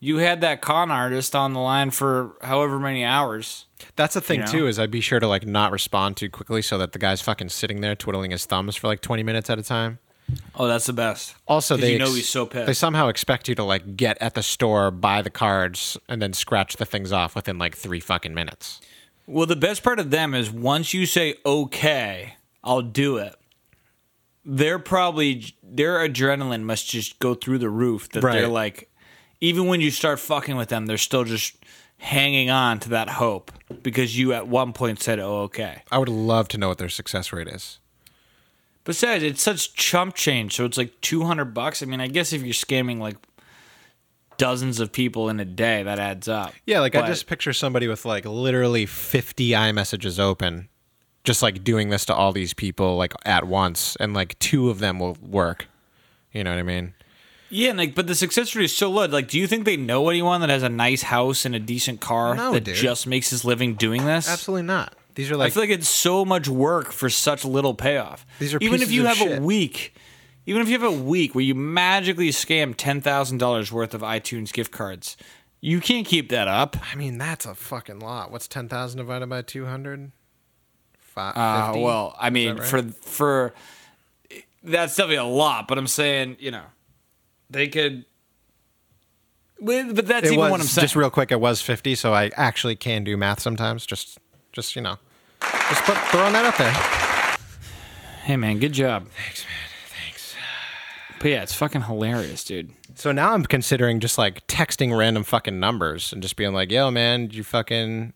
[0.00, 3.66] you had that con artist on the line for however many hours.
[3.94, 4.50] That's the thing You know?
[4.52, 7.20] too is I'd be sure to like not respond too quickly so that the guy's
[7.20, 10.00] fucking sitting there twiddling his thumbs for like 20 minutes at a time.
[10.56, 11.36] Oh, that's the best.
[11.46, 12.66] Also, they you know ex- he's so pissed.
[12.66, 16.32] They somehow expect you to like get at the store, buy the cards, and then
[16.32, 18.80] scratch the things off within like three fucking minutes.
[19.32, 23.34] Well, the best part of them is once you say okay, I'll do it.
[24.44, 28.90] They're probably their adrenaline must just go through the roof that they're like
[29.40, 31.56] even when you start fucking with them, they're still just
[31.96, 33.50] hanging on to that hope
[33.82, 35.82] because you at one point said oh okay.
[35.90, 37.78] I would love to know what their success rate is.
[38.84, 41.82] Besides, it's such chump change, so it's like 200 bucks.
[41.82, 43.16] I mean, I guess if you're scamming like
[44.38, 46.52] dozens of people in a day, that adds up.
[46.66, 50.68] Yeah, like I just picture somebody with like literally 50 iMessages open,
[51.24, 54.78] just like doing this to all these people like at once, and like two of
[54.78, 55.66] them will work.
[56.32, 56.94] You know what I mean?
[57.50, 59.04] Yeah, and like, but the success rate is so low.
[59.04, 62.00] Like, do you think they know anyone that has a nice house and a decent
[62.00, 62.74] car No, that dude.
[62.74, 64.26] just makes his living doing this?
[64.26, 64.94] Absolutely not.
[65.14, 68.24] These are like I feel like it's so much work for such little payoff.
[68.38, 69.38] These are even if you have shit.
[69.38, 69.94] a week,
[70.46, 74.00] even if you have a week where you magically scam ten thousand dollars worth of
[74.02, 75.16] iTunes gift cards,
[75.60, 76.76] you can't keep that up.
[76.92, 78.32] I mean, that's a fucking lot.
[78.32, 80.10] What's 10,000 divided by 200?
[80.98, 82.66] Five, Uh, well, I mean, right?
[82.66, 83.54] for for
[84.64, 86.64] that's definitely a lot, but I'm saying, you know,
[87.50, 88.06] they could.
[89.60, 90.84] But but that's it even was what I'm saying.
[90.84, 91.30] just real quick.
[91.30, 93.84] It was 50, so I actually can do math sometimes.
[93.86, 94.18] Just,
[94.52, 94.96] just you know,
[95.68, 96.72] just put throwing that up there.
[98.24, 99.06] Hey man, good job.
[99.08, 99.71] Thanks, man.
[101.22, 101.22] Thanks.
[101.22, 102.72] But yeah, it's fucking hilarious, dude.
[102.94, 106.90] So now I'm considering just like texting random fucking numbers and just being like, "Yo,
[106.90, 108.12] man, did you fucking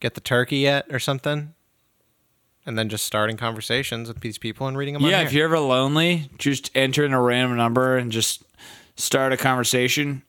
[0.00, 1.54] get the turkey yet?" or something,
[2.64, 5.02] and then just starting conversations with these people and reading them.
[5.02, 5.26] Yeah, here.
[5.26, 8.42] if you're ever lonely, just enter in a random number and just
[8.96, 10.22] start a conversation.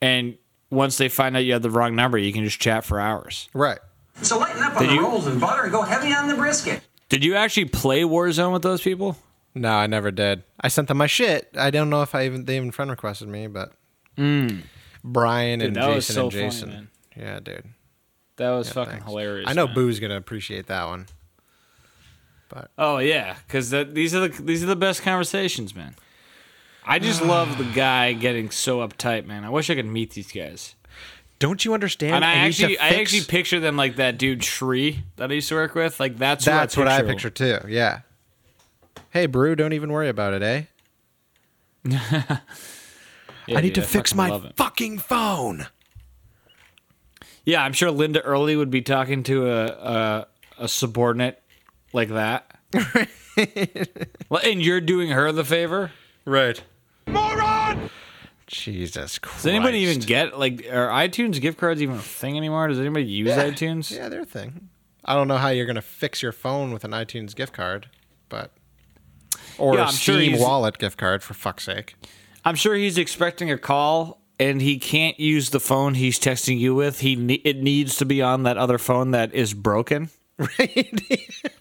[0.00, 0.36] And
[0.70, 3.48] once they find out you have the wrong number, you can just chat for hours.
[3.54, 3.78] right.
[4.22, 6.34] So lighten up on Did the you- rolls and butter and go heavy on the
[6.34, 6.80] brisket.
[7.10, 9.18] Did you actually play Warzone with those people?
[9.56, 10.42] No, I never did.
[10.60, 11.48] I sent them my shit.
[11.58, 13.72] I don't know if I even they even friend requested me, but
[14.18, 14.62] mm.
[15.02, 16.90] Brian and that was Jason so and Jason.
[17.16, 17.64] yeah, dude.
[18.36, 19.06] That was Yeah, fucking thanks.
[19.06, 19.48] hilarious.
[19.48, 19.74] I know man.
[19.74, 21.06] Boo's gonna appreciate that one.
[22.50, 25.96] But Oh yeah, because these are the these are the best conversations, man.
[26.84, 29.42] I just love the guy getting so uptight, man.
[29.42, 30.74] I wish I could meet these guys.
[31.38, 32.14] don't you understand?
[32.14, 35.48] And I, to actually, I actually picture them like that dude Tree that I used
[35.48, 35.98] to work with.
[35.98, 37.60] Like that's That's what I picture too.
[37.68, 38.00] Yeah.
[39.10, 40.62] Hey, Brew, don't even worry about it, eh?
[43.48, 45.68] Yeah, I need dude, to fix fucking my fucking phone.
[47.44, 50.26] Yeah, I'm sure Linda Early would be talking to a a,
[50.64, 51.40] a subordinate
[51.92, 52.58] like that.
[54.28, 55.92] well, and you're doing her the favor.
[56.24, 56.60] Right.
[57.06, 57.88] Moron!
[58.48, 59.36] Jesus Christ.
[59.44, 62.66] Does anybody even get like are iTunes gift cards even a thing anymore?
[62.66, 63.48] Does anybody use Yeah.
[63.48, 63.92] iTunes?
[63.96, 64.70] Yeah, they're a thing.
[65.04, 67.88] I don't know how you're gonna fix your phone with an iTunes gift card,
[68.28, 68.50] but
[69.58, 71.94] or Yeah, a sure Steam he's- wallet gift card for fuck's sake.
[72.44, 76.74] I'm sure he's expecting a call and he can't use the phone he's texting you
[76.74, 77.00] with.
[77.00, 77.14] He
[77.44, 80.10] it needs to be on that other phone that is broken.
[80.38, 81.00] Right.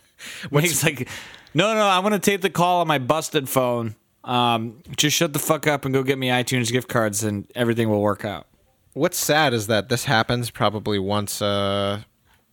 [0.50, 1.08] When he's like,
[1.54, 3.96] no, no, I want to take the call on my busted phone.
[4.24, 7.90] Um, just shut the fuck up and go get me iTunes gift cards, and everything
[7.90, 8.48] will work out.
[8.94, 12.06] What's sad is that this happens probably once a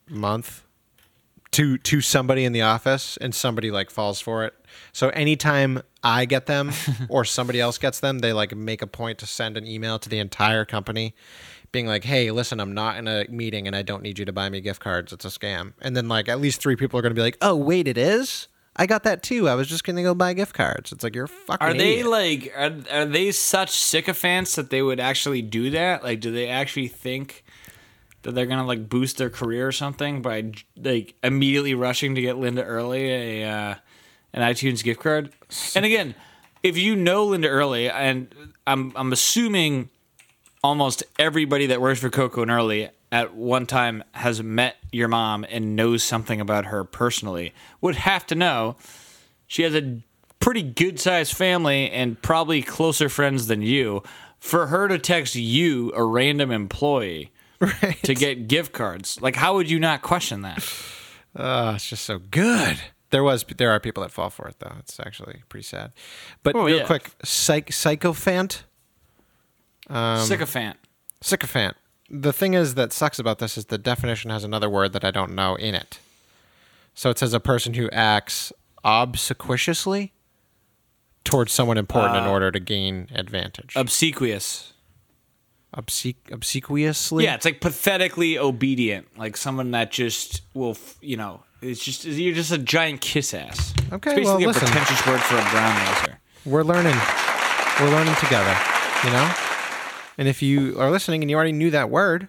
[0.09, 0.65] month
[1.53, 4.55] to to somebody in the office and somebody like falls for it.
[4.93, 6.73] So anytime I get them
[7.09, 10.09] or somebody else gets them, they like make a point to send an email to
[10.09, 11.15] the entire company
[11.71, 14.33] being like, "Hey, listen, I'm not in a meeting and I don't need you to
[14.33, 15.12] buy me gift cards.
[15.12, 17.38] It's a scam." And then like at least 3 people are going to be like,
[17.41, 19.49] "Oh, wait, it is?" I got that too.
[19.49, 20.93] I was just gonna go buy gift cards.
[20.93, 21.67] It's like you're fucking.
[21.67, 22.07] Are they idiot.
[22.07, 26.03] like are, are they such sycophants that they would actually do that?
[26.03, 27.45] Like, do they actually think
[28.23, 32.39] that they're gonna like boost their career or something by like immediately rushing to get
[32.39, 33.75] Linda Early a uh,
[34.33, 35.33] an iTunes gift card?
[35.75, 36.15] And again,
[36.63, 38.35] if you know Linda Early, and
[38.67, 39.91] I'm I'm assuming
[40.63, 45.45] almost everybody that works for Coco and Early at one time has met your mom
[45.51, 48.77] and knows something about her personally, would have to know
[49.47, 50.01] she has a
[50.41, 54.03] pretty good sized family and probably closer friends than you.
[54.41, 57.31] For her to text you, a random employee,
[58.05, 60.64] to get gift cards, like how would you not question that?
[61.37, 62.79] Oh, it's just so good.
[63.11, 64.75] There was there are people that fall for it though.
[64.79, 65.92] It's actually pretty sad.
[66.42, 66.87] But Oh, real yeah.
[66.87, 68.64] quick, psych sycophant,
[69.88, 70.77] Um, Sycophant.
[71.20, 71.77] sycophant.
[72.11, 75.11] The thing is that sucks about this is the definition has another word that I
[75.11, 75.98] don't know in it.
[76.94, 78.53] So it says a person who acts
[78.85, 80.12] obsequiously
[81.25, 83.72] towards someone important Uh, in order to gain advantage.
[83.77, 84.72] Obsequious.
[85.75, 87.25] Obse- obsequiously.
[87.25, 92.05] Yeah, it's like pathetically obedient, like someone that just will, f- you know, it's just
[92.05, 93.73] you're just a giant kiss ass.
[93.93, 94.69] Okay, it's basically well, a listen.
[94.69, 96.17] pretentious word for a brown noser.
[96.45, 96.97] we're learning.
[97.81, 98.57] We're learning together
[99.05, 99.35] you know?
[100.19, 102.29] And if you are listening and you already knew that word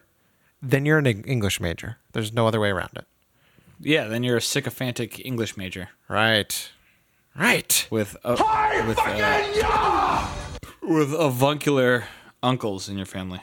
[0.66, 1.98] then you're an english major.
[2.14, 3.06] There's no other way around it.
[3.82, 5.90] Yeah, then you're a sycophantic English major.
[6.08, 6.72] Right.
[7.38, 7.86] Right.
[7.90, 8.32] With a,
[8.88, 10.28] with uh,
[10.82, 12.06] with avuncular
[12.44, 13.40] uncles in your family.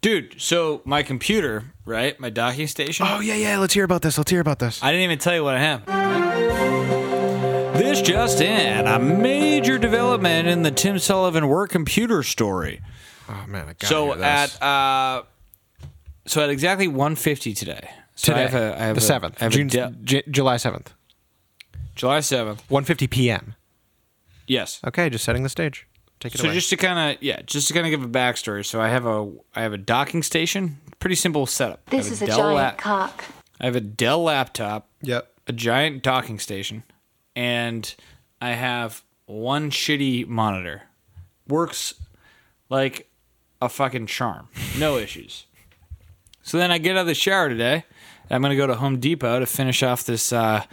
[0.00, 2.18] Dude, so my computer, right?
[2.20, 3.06] My docking station.
[3.08, 5.34] oh yeah yeah let's hear about this let's hear about this I didn't even tell
[5.34, 5.84] you what I have.
[7.76, 12.80] This just in: a major development in the Tim Sullivan work computer story.
[13.28, 15.22] oh man I gotta so at uh,
[16.26, 17.90] so at exactly 1:50 today.
[18.14, 19.90] So today I have a, I have the a- 7th I have a June, de-
[20.04, 20.86] J- july 7th
[21.96, 22.60] July 7th.
[22.70, 23.54] 1.50 p.m
[24.46, 24.80] Yes.
[24.86, 25.86] okay just setting the stage
[26.20, 28.08] take it So away just to kind of yeah, just to kind of give a
[28.08, 28.64] backstory.
[28.64, 30.78] So I have a I have a docking station.
[30.98, 31.82] Pretty simple setup.
[31.88, 33.24] I This have is a Dell giant lap- cock.
[33.60, 36.82] I have a Dell laptop, yep a giant docking station,
[37.34, 37.94] and
[38.40, 40.82] I have one shitty monitor.
[41.48, 41.94] Works
[42.68, 43.08] like
[43.62, 44.48] a fucking charm.
[44.78, 45.46] No issues.
[46.42, 47.84] So then I get out of the shower today.
[48.30, 50.64] I'm going to go to Home Depot to finish off this uh,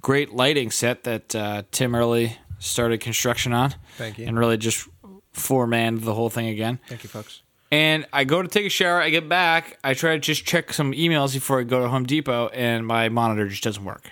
[0.00, 3.74] great lighting set that uh, Tim Early started construction on.
[3.96, 4.26] Thank you.
[4.26, 4.88] And really just
[5.32, 6.78] four-manned the whole thing again.
[6.86, 9.00] thank you folks And I go to take a shower.
[9.00, 9.78] I get back.
[9.84, 13.08] I try to just check some emails before I go to Home Depot, and my
[13.08, 14.10] monitor just doesn't work.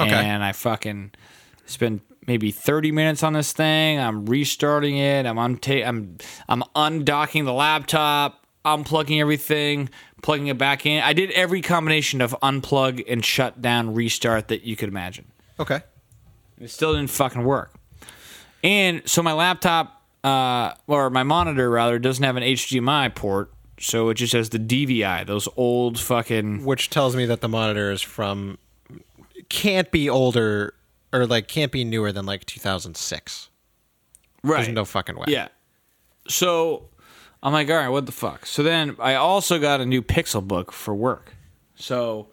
[0.00, 0.10] Okay.
[0.10, 1.10] And I fucking
[1.66, 3.98] spend maybe 30 minutes on this thing.
[4.00, 5.26] I'm restarting it.
[5.26, 6.16] I'm unta- I'm
[6.48, 9.90] I'm undocking the laptop, unplugging everything,
[10.22, 11.02] plugging it back in.
[11.02, 15.26] I did every combination of unplug and shut down, restart that you could imagine.
[15.60, 15.80] okay
[16.60, 17.74] It still didn't fucking work.
[18.64, 19.97] And so my laptop,
[20.28, 24.58] uh, or my monitor rather, doesn't have an HDMI port, so it just has the
[24.58, 26.64] DVI, those old fucking.
[26.64, 28.58] which tells me that the monitor is from
[29.48, 30.74] can't be older
[31.12, 33.48] or like can't be newer than like 2006.
[34.42, 34.56] Right.
[34.56, 35.24] There's no fucking way.
[35.28, 35.48] Yeah.
[36.28, 36.88] So
[37.42, 38.44] I'm like, all right, what the fuck?
[38.46, 41.34] So then I also got a new Pixel book for work.
[41.76, 42.28] So,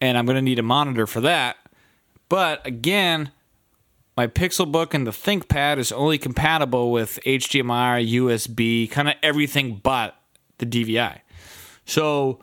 [0.00, 1.56] and I'm going to need a monitor for that.
[2.28, 3.30] But again,
[4.16, 10.16] my Pixelbook and the ThinkPad is only compatible with HDMI, USB, kind of everything but
[10.58, 11.20] the DVI.
[11.84, 12.40] So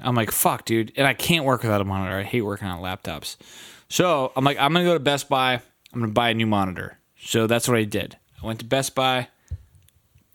[0.00, 0.92] I'm like, fuck, dude.
[0.96, 2.16] And I can't work without a monitor.
[2.16, 3.36] I hate working on laptops.
[3.88, 5.54] So I'm like, I'm going to go to Best Buy.
[5.54, 6.98] I'm going to buy a new monitor.
[7.18, 8.16] So that's what I did.
[8.42, 9.28] I went to Best Buy,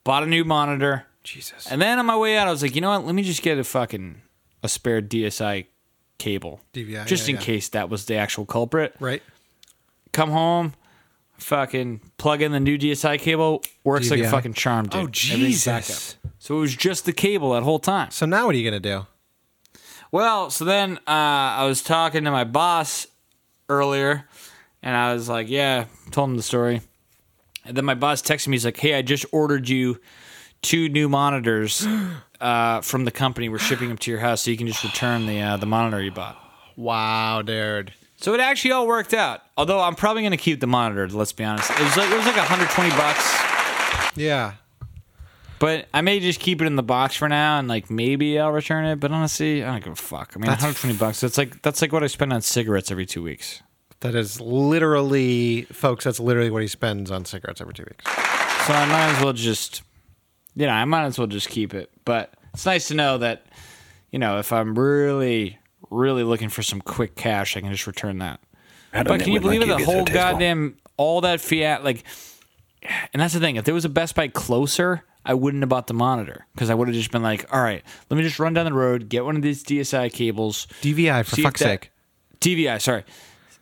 [0.03, 1.05] bought a new monitor.
[1.23, 1.67] Jesus.
[1.69, 3.05] And then on my way out, I was like, you know what?
[3.05, 4.21] Let me just get a fucking
[4.63, 5.67] a spare DSI
[6.17, 7.45] cable, DVI, just yeah, in yeah.
[7.45, 8.95] case that was the actual culprit.
[8.99, 9.21] Right.
[10.19, 10.73] Come home,
[11.37, 14.31] fucking plug in the new DSI cable, works like a DVI.
[14.31, 14.99] fucking charm, dude.
[14.99, 16.17] Oh, Everything's back Jesus.
[16.25, 16.31] up.
[16.39, 18.11] So it was just the cable that whole time.
[18.11, 19.07] So now what are you gonna do?
[20.11, 23.07] Well, so then uh, I was talking to my boss
[23.69, 24.27] earlier,
[24.83, 26.81] and I was like, "Yeah," told him the story,
[27.63, 28.55] and then my boss texted me.
[28.55, 30.01] He's like, "Hey, I just ordered you
[30.61, 31.87] two new monitors
[32.41, 33.47] uh, from the company.
[33.47, 36.03] We're shipping them to your house, so you can just return the uh, the monitor
[36.03, 36.37] you bought."
[36.75, 37.93] Wow, dude.
[38.21, 39.41] So it actually all worked out.
[39.55, 41.07] Although I'm probably going to keep the monitor.
[41.07, 41.71] Let's be honest.
[41.71, 44.17] It was like it was like 120 bucks.
[44.17, 44.53] Yeah.
[45.59, 48.51] But I may just keep it in the box for now, and like maybe I'll
[48.51, 48.99] return it.
[48.99, 50.33] But honestly, I don't give a fuck.
[50.35, 51.19] I mean, That's 120 bucks.
[51.21, 53.61] That's like that's like what I spend on cigarettes every two weeks.
[54.01, 56.05] That is literally, folks.
[56.05, 58.05] That's literally what he spends on cigarettes every two weeks.
[58.05, 59.81] So I might as well just,
[60.55, 61.89] you know, I might as well just keep it.
[62.05, 63.45] But it's nice to know that,
[64.11, 65.58] you know, if I'm really,
[65.89, 68.39] really looking for some quick cash, I can just return that.
[68.91, 69.77] But can you when my believe it?
[69.77, 72.03] The whole goddamn, all that fiat, like,
[73.13, 73.55] and that's the thing.
[73.55, 76.73] If there was a Best Buy closer, I wouldn't have bought the monitor because I
[76.73, 79.25] would have just been like, all right, let me just run down the road, get
[79.25, 81.91] one of these DSI cables, DVI for See if fuck's that- sake.
[82.39, 83.03] DVI, sorry.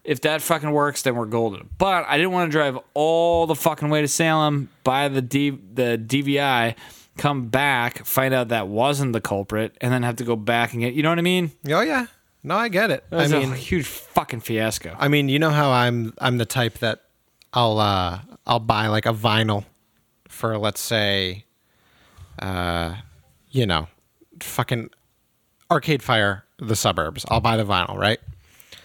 [0.04, 1.68] If that fucking works, then we're golden.
[1.78, 5.50] But I didn't want to drive all the fucking way to Salem, buy the D,
[5.50, 6.76] the DVI,
[7.18, 10.82] come back, find out that wasn't the culprit, and then have to go back and
[10.82, 10.94] get.
[10.94, 11.52] You know what I mean?
[11.68, 12.06] Oh yeah.
[12.44, 13.04] No, I get it.
[13.12, 14.96] I mean, a huge fucking fiasco.
[14.98, 17.02] I mean, you know how I'm I'm the type that
[17.54, 19.66] I'll uh I'll buy like a vinyl
[20.30, 21.46] for let's say
[22.40, 22.96] uh
[23.50, 23.88] you know,
[24.42, 24.90] fucking
[25.72, 27.26] Arcade Fire the suburbs.
[27.30, 28.20] I'll buy the vinyl, right?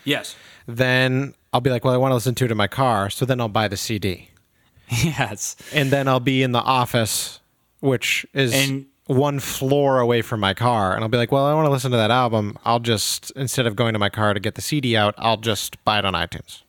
[0.04, 0.34] yes.
[0.66, 3.24] Then I'll be like, well, I want to listen to it in my car, so
[3.24, 4.30] then I'll buy the CD.
[4.88, 5.56] yes.
[5.72, 7.40] And then I'll be in the office,
[7.80, 11.54] which is And- one floor away from my car, and I'll be like, well, I
[11.54, 12.58] want to listen to that album.
[12.64, 15.82] I'll just instead of going to my car to get the CD out, I'll just
[15.84, 16.62] buy it on iTunes.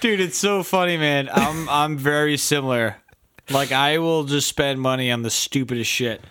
[0.00, 1.28] Dude, it's so funny, man.
[1.32, 2.96] I'm I'm very similar.
[3.50, 6.22] Like I will just spend money on the stupidest shit.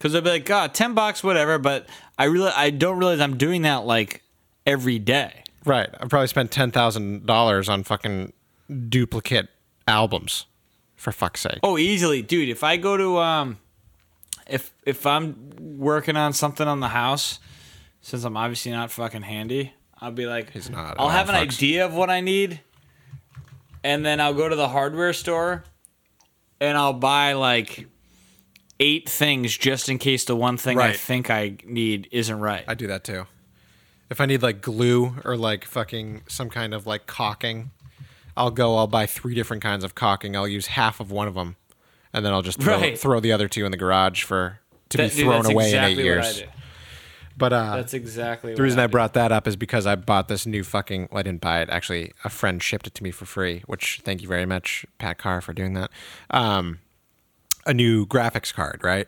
[0.00, 1.58] Cause I'll be like, God, ten bucks, whatever.
[1.58, 4.22] But I really I don't realize I'm doing that like
[4.64, 5.42] every day.
[5.64, 5.88] Right.
[5.92, 8.32] I probably spent ten thousand dollars on fucking
[8.88, 9.48] duplicate
[9.86, 10.46] albums.
[10.96, 11.60] For fuck's sake.
[11.62, 12.48] Oh, easily, dude.
[12.48, 13.58] If I go to um,
[14.48, 17.38] if if I'm working on something on the house,
[18.00, 21.56] since I'm obviously not fucking handy, I'll be like, He's not I'll have an folks.
[21.56, 22.60] idea of what I need,
[23.84, 25.64] and then I'll go to the hardware store,
[26.60, 27.86] and I'll buy like
[28.80, 30.96] eight things just in case the one thing I Right.
[30.96, 32.64] think I need isn't right.
[32.68, 33.26] I do that too.
[34.10, 37.70] If I need like glue or like fucking some kind of like caulking,
[38.36, 38.76] I'll go.
[38.76, 40.34] I'll buy three different kinds of caulking.
[40.36, 41.56] I'll use half of one of them,
[42.18, 42.98] and then I'll just throw, Right.
[42.98, 45.92] throw the other two in the garage for to That- be dude, thrown away exactly
[45.92, 46.42] in eight years.
[47.36, 50.44] But uh, That's exactly the reason I brought that up is because I bought this
[50.44, 51.08] new fucking.
[51.12, 51.70] Well, I didn't buy it.
[51.70, 53.62] Actually, a friend shipped it to me for free.
[53.66, 55.90] Which thank you very much, Pat Carr, for doing that.
[56.30, 56.80] Um,
[57.64, 59.06] a new graphics card, right?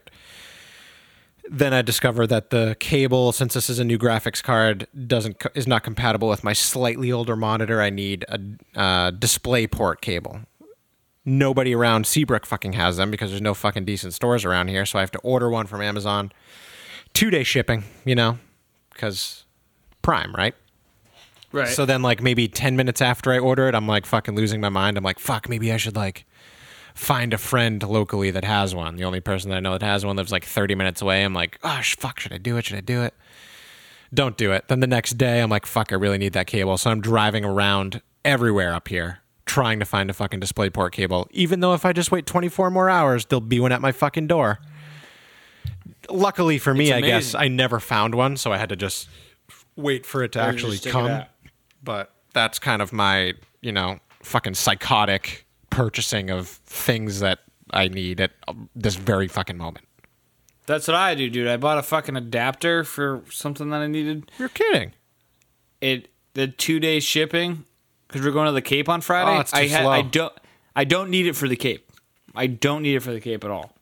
[1.51, 5.67] Then I discovered that the cable, since this is a new graphics card, doesn't is
[5.67, 7.81] not compatible with my slightly older monitor.
[7.83, 10.43] I need a uh, display port cable.
[11.25, 14.87] Nobody around Seabrook fucking has them because there's no fucking decent stores around here.
[14.87, 16.33] So I have to order one from Amazon.
[17.13, 18.39] Two day shipping, you know,
[18.93, 19.45] because
[20.03, 20.55] Prime, right?
[21.53, 21.69] right.
[21.69, 24.69] So then, like maybe ten minutes after I order it, I'm like fucking losing my
[24.69, 24.97] mind.
[24.97, 26.25] I'm like, fuck, maybe I should like
[26.95, 28.97] find a friend locally that has one.
[28.97, 31.25] The only person that I know that has one lives like 30 minutes away.
[31.25, 32.67] I'm like, oh fuck, should I do it?
[32.67, 33.15] Should I do it?
[34.13, 34.67] Don't do it.
[34.69, 36.77] Then the next day, I'm like, fuck, I really need that cable.
[36.79, 39.20] So I'm driving around everywhere up here
[39.51, 41.27] trying to find a fucking DisplayPort cable.
[41.33, 44.29] Even though if I just wait 24 more hours, there'll be one at my fucking
[44.29, 44.61] door.
[46.09, 47.35] Luckily for me, I guess.
[47.35, 49.09] I never found one, so I had to just
[49.75, 51.27] wait for it to Or actually it come out.
[51.83, 57.41] but that's kind of my you know fucking psychotic purchasing of things that
[57.73, 58.31] I need at
[58.77, 59.85] this very fucking moment.
[60.67, 61.49] That's what I do, dude.
[61.49, 64.31] I bought a fucking adapter for something that I needed.
[64.39, 64.93] You're kidding.
[65.81, 67.65] it the two day shipping
[68.11, 69.37] because we're going to the Cape on oh, Friday.
[69.37, 69.89] Oh, it's too I slow.
[69.89, 70.33] I don't.
[70.75, 71.91] I don't need it for the Cape.
[72.35, 73.75] I don't need it for the Cape at all.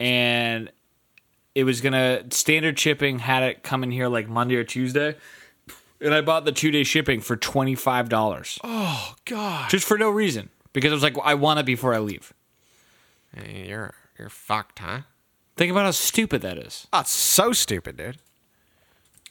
[0.00, 0.70] And
[1.54, 5.16] it was gonna standard shipping had it come in here like Monday or Tuesday,
[6.00, 9.70] and I bought the two day shipping for twenty five dollars Oh God.
[9.70, 12.32] just for no reason because I was like, I want it before I leave.
[13.34, 15.02] Hey, you're you're fucked, huh?
[15.56, 16.86] Think about how stupid that is.
[16.92, 18.16] Oh, it's so stupid, dude.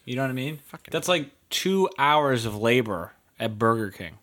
[0.06, 0.60] You know what I mean?
[0.90, 4.18] That's like two hours of labor at Burger King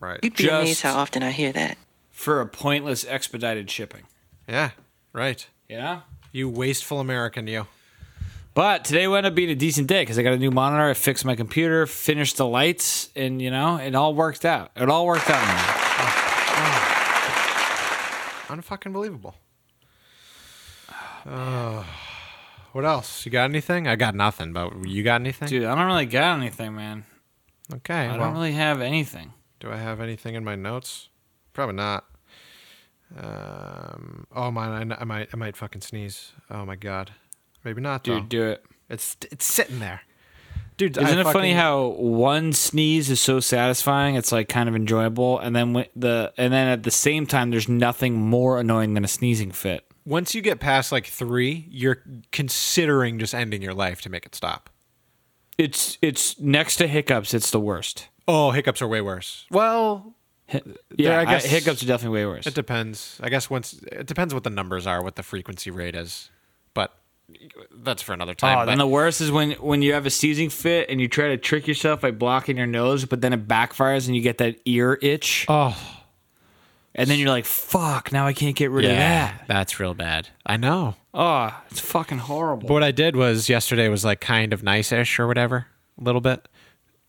[0.00, 0.18] Right.
[0.22, 1.78] You'd be Just- amazed how often I hear that.
[2.10, 4.02] for a pointless expedited shipping.
[4.48, 4.70] Yeah.
[5.12, 5.46] Right.
[5.68, 6.02] You know?
[6.32, 7.66] You wasteful American, you.
[8.52, 10.94] But today wound up being a decent day because I got a new monitor, I
[10.94, 14.70] fixed my computer, finished the lights, and you know, it all worked out.
[14.76, 15.46] It all worked out.
[15.46, 15.58] Man.
[18.62, 19.34] Unfucking believable.
[21.26, 21.84] Uh,
[22.72, 23.24] what else?
[23.26, 23.86] You got anything?
[23.88, 25.48] I got nothing, but you got anything?
[25.48, 27.04] Dude, I don't really got anything, man.
[27.74, 27.94] Okay.
[27.94, 29.32] I well, don't really have anything.
[29.60, 31.08] do I have anything in my notes?
[31.52, 32.04] Probably not.
[33.16, 34.26] Um.
[34.34, 35.28] Oh man, I, I might.
[35.32, 36.32] I might fucking sneeze.
[36.50, 37.12] Oh my god.
[37.64, 38.26] Maybe not, Dude, though.
[38.26, 38.64] do it.
[38.88, 40.02] It's it's sitting there.
[40.76, 44.14] Dude, Isn't I it funny how one sneeze is so satisfying?
[44.14, 47.68] It's like kind of enjoyable, and then the and then at the same time, there's
[47.68, 49.84] nothing more annoying than a sneezing fit.
[50.04, 54.34] once you get past like three, you're considering just ending your life to make it
[54.34, 54.68] stop.
[55.58, 57.32] It's it's next to hiccups.
[57.34, 58.08] It's the worst.
[58.28, 59.46] Oh, hiccups are way worse.
[59.50, 60.14] Well,
[60.96, 62.46] Yeah, I I guess- hiccups are definitely way worse.
[62.46, 63.18] it depends.
[63.22, 66.30] I guess once it depends what the numbers are, what the frequency rate is,
[66.74, 66.92] but
[67.72, 68.58] that's for another time.
[68.58, 71.28] Oh, then the worst is when when you have a seizing fit and you try
[71.28, 74.56] to trick yourself by blocking your nose, but then it backfires and you get that
[74.66, 75.76] ear itch, oh,
[76.96, 78.10] and then you're like, "Fuck!
[78.10, 80.28] Now I can't get rid of that." that's real bad.
[80.44, 80.96] I know.
[81.14, 82.66] Oh, it's fucking horrible.
[82.66, 85.66] But what I did was yesterday was like kind of nice-ish or whatever,
[86.00, 86.48] a little bit.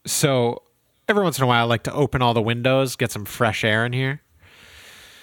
[0.06, 0.62] So
[1.10, 3.64] every once in a while, I like to open all the windows, get some fresh
[3.64, 4.22] air in here.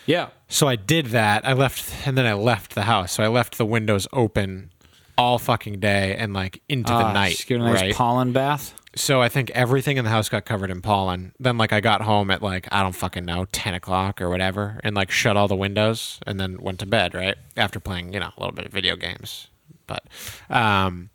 [0.06, 1.46] Yeah, So I did that.
[1.48, 3.12] I left, and then I left the house.
[3.12, 4.70] So I left the windows open
[5.16, 7.30] all fucking day and like into the Ah, night.
[7.36, 7.94] just give it a nice right?
[7.94, 8.74] pollen bath.
[8.96, 11.32] So I think everything in the house got covered in pollen.
[11.38, 14.80] Then like I got home at like I don't fucking know ten o'clock or whatever,
[14.84, 17.14] and like shut all the windows, and then went to bed.
[17.14, 19.48] Right after playing you know a little bit of video games,
[19.86, 20.04] but
[20.50, 21.10] um,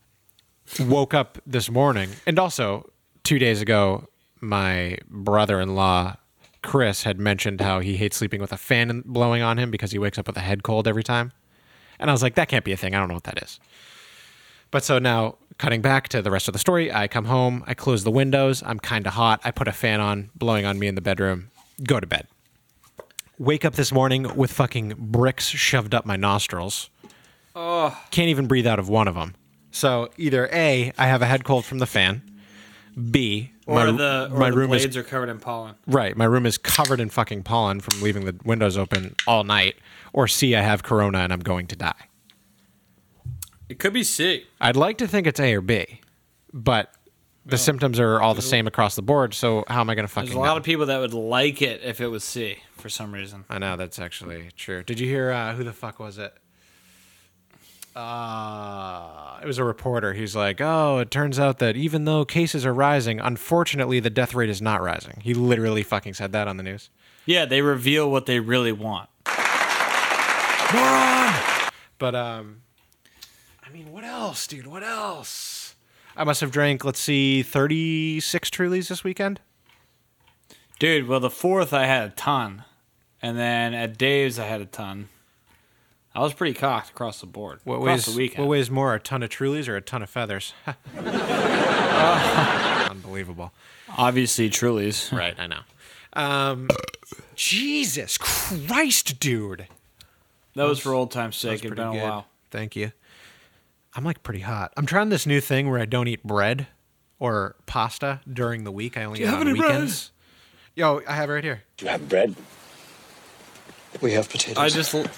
[0.79, 2.89] woke up this morning, and also
[3.23, 4.07] two days ago,
[4.41, 6.15] my brother-in-law
[6.61, 9.99] Chris had mentioned how he hates sleeping with a fan blowing on him because he
[9.99, 11.31] wakes up with a head cold every time,
[11.99, 12.93] and I was like, that can't be a thing.
[12.93, 13.59] I don't know what that is.
[14.71, 17.75] But so now, cutting back to the rest of the story, I come home, I
[17.75, 20.87] close the windows, I'm kind of hot, I put a fan on, blowing on me
[20.87, 21.51] in the bedroom,
[21.83, 22.27] go to bed.
[23.37, 26.89] Wake up this morning with fucking bricks shoved up my nostrils.
[27.55, 27.97] Oh.
[28.09, 29.35] Can't even breathe out of one of them.
[29.71, 32.21] So either A, I have a head cold from the fan,
[33.11, 35.75] B, or my, my room is are covered in pollen.
[35.85, 39.75] right, my room is covered in fucking pollen from leaving the windows open all night,
[40.11, 42.08] or C, I have corona and I'm going to die.
[43.69, 44.47] It could be C.
[44.59, 46.01] I'd like to think it's A or B,
[46.51, 46.91] but
[47.45, 49.33] the symptoms are all the same across the board.
[49.33, 50.29] So how am I going to fucking?
[50.29, 50.57] There's a lot know?
[50.57, 53.45] of people that would like it if it was C for some reason.
[53.49, 54.83] I know that's actually true.
[54.83, 56.33] Did you hear uh, who the fuck was it?
[57.95, 60.13] Uh, it was a reporter.
[60.13, 64.33] He's like, "Oh, it turns out that even though cases are rising, unfortunately the death
[64.33, 66.89] rate is not rising." He literally fucking said that on the news.
[67.25, 69.09] Yeah, they reveal what they really want.
[70.73, 71.33] Moron.
[71.97, 72.61] But um,
[73.69, 74.65] I mean, what else, dude?
[74.65, 75.75] What else?
[76.17, 76.83] I must have drank.
[76.83, 79.39] Let's see, thirty-six Trulies this weekend.
[80.79, 82.63] Dude, well, the fourth I had a ton,
[83.21, 85.09] and then at Dave's I had a ton.
[86.15, 87.59] I was pretty cocked across the board.
[87.63, 88.45] What across weighs the weekend.
[88.45, 90.53] what weighs more, a ton of Trulies or a ton of feathers?
[92.89, 93.53] Unbelievable.
[93.97, 95.13] Obviously, Trulies.
[95.15, 95.59] Right, I know.
[96.13, 96.69] Um,
[97.35, 99.67] Jesus Christ, dude.
[100.55, 101.59] That was for old time's sake.
[101.59, 102.25] It'd Pretty been a while.
[102.49, 102.91] Thank you.
[103.95, 104.73] I'm like pretty hot.
[104.77, 106.67] I'm trying this new thing where I don't eat bread
[107.17, 108.97] or pasta during the week.
[108.97, 109.71] I only eat have on any bread?
[109.71, 110.11] weekends.
[110.75, 111.63] Yo, I have it right here.
[111.77, 112.35] Do you have bread?
[114.01, 114.57] We have potatoes.
[114.57, 115.09] I just wait.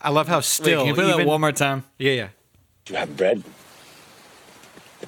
[0.00, 0.80] I love how still.
[0.80, 1.84] Can you play that one more time?
[1.98, 2.28] Yeah, yeah.
[2.84, 3.42] Do you have bread?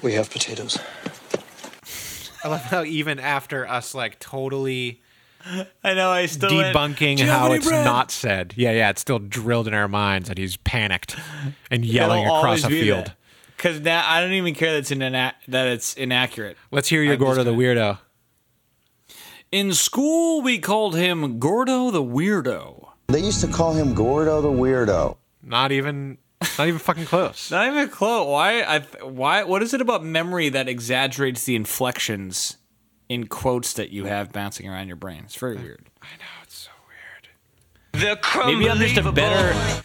[0.01, 0.79] We have potatoes.
[2.43, 5.01] I love how even after us like totally
[5.83, 6.11] I know.
[6.11, 8.53] I still debunking how it's not said.
[8.57, 11.15] Yeah, yeah, it's still drilled in our minds that he's panicked
[11.69, 13.13] and yelling across a field.
[13.55, 16.57] Because now I don't even care that it's ina- that it's inaccurate.
[16.71, 17.99] Let's hear your I'm Gordo the weirdo.
[19.51, 22.89] In school, we called him Gordo the Weirdo.
[23.07, 25.15] They used to call him Gordo the Weirdo.
[25.41, 26.17] Not even,
[26.57, 27.51] not even fucking close.
[27.51, 28.27] Not even close.
[28.27, 28.63] Why?
[28.67, 29.43] I th- why?
[29.43, 32.57] What is it about memory that exaggerates the inflections
[33.09, 35.21] in quotes that you have bouncing around your brain.
[35.25, 35.85] It's very weird.
[36.01, 38.17] I know it's so weird.
[38.17, 39.83] The Maybe I'm just a better.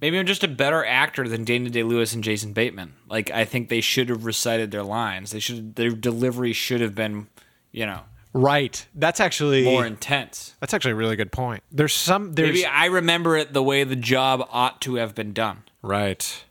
[0.00, 2.94] Maybe I'm just a better actor than Dana Day Lewis and Jason Bateman.
[3.08, 5.32] Like I think they should have recited their lines.
[5.32, 7.28] They should their delivery should have been,
[7.72, 8.02] you know,
[8.34, 8.86] Right.
[8.94, 10.54] That's actually more intense.
[10.60, 11.62] that's actually a really good point.
[11.72, 15.32] There's some there's Maybe I remember it the way the job ought to have been
[15.32, 15.64] done.
[15.82, 16.44] right.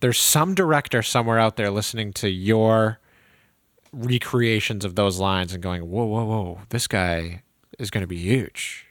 [0.00, 2.98] There's some director somewhere out there listening to your
[3.92, 6.60] recreations of those lines and going, "Whoa, whoa, whoa!
[6.70, 7.42] This guy
[7.78, 8.86] is going to be huge.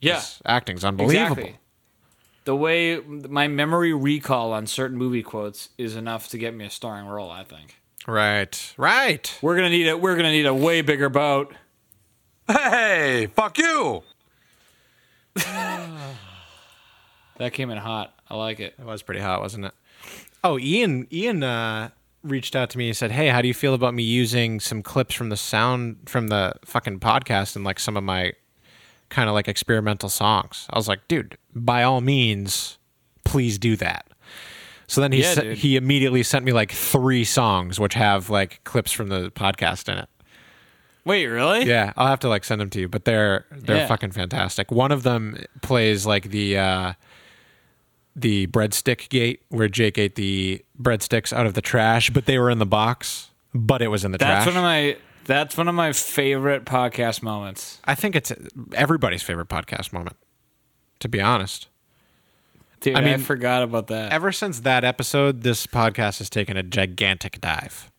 [0.00, 1.58] Yeah, His acting's unbelievable." exactly.
[2.44, 6.70] The way my memory recall on certain movie quotes is enough to get me a
[6.70, 7.30] starring role.
[7.30, 8.74] I think Right.
[8.76, 9.38] Right.
[9.40, 11.54] we're gonna need a we're gonna need a way bigger boat.
[12.48, 14.02] Hey, fuck you.
[17.38, 18.12] That came in hot.
[18.28, 18.74] I like it.
[18.78, 19.72] It was pretty hot, wasn't it?
[20.44, 21.90] Oh, Ian Ian uh,
[22.22, 24.82] reached out to me and said, "Hey, how do you feel about me using some
[24.82, 28.32] clips from the sound from the fucking podcast and like some of my
[29.08, 32.78] kind of like experimental songs?" I was like, "Dude, by all means,
[33.24, 34.06] please do that."
[34.86, 38.62] So then he Yeah, se- he immediately sent me like three songs which have like
[38.64, 40.08] clips from the podcast in it.
[41.04, 41.64] Wait, really?
[41.64, 43.86] Yeah, I'll have to like send them to you, but they're they're Yeah.
[43.88, 44.70] fucking fantastic.
[44.70, 46.92] One of them plays like the uh
[48.14, 52.50] the breadstick gate where Jake ate the breadsticks out of the trash, but they were
[52.50, 54.54] in the box, but it was in the That's trash.
[54.54, 57.78] one of my that's one of my favorite podcast moments.
[57.84, 58.32] I think it's
[58.74, 60.16] everybody's favorite podcast moment.
[61.00, 61.68] To be honest,
[62.80, 64.12] Dude, I I, forgot about that.
[64.12, 67.90] ever since that episode, this podcast has taken a gigantic dive.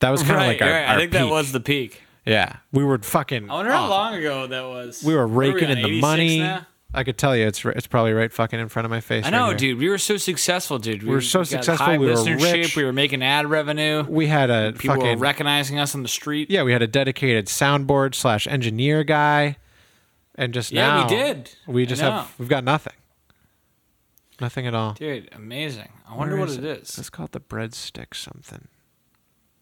[0.00, 0.88] That was kind of right, like our, right.
[0.88, 2.02] our I think that was the peak.
[2.26, 2.56] yeah.
[2.72, 3.48] We were fucking.
[3.48, 5.02] I wonder how oh, long ago that was.
[5.02, 6.38] we were What are raking in the money.
[6.40, 6.66] now?
[6.94, 9.24] I could tell you, it's it's probably right fucking in front of my face.
[9.26, 9.56] I know, here.
[9.56, 9.78] dude.
[9.78, 11.02] We were so successful, dude.
[11.02, 12.76] We were so got successful, we were rich.
[12.76, 14.04] We were making ad revenue.
[14.08, 16.50] We had a People fucking were recognizing us on the street.
[16.50, 16.62] yeah.
[16.62, 19.56] We had a dedicated soundboard slash engineer guy,
[20.36, 21.50] and just Yeah, we did.
[21.66, 22.94] We just have we've got nothing,
[24.40, 24.92] nothing at all.
[24.94, 25.88] Dude, amazing.
[26.08, 27.10] I wonder Where what is it It's is.
[27.10, 28.68] called the breadstick something.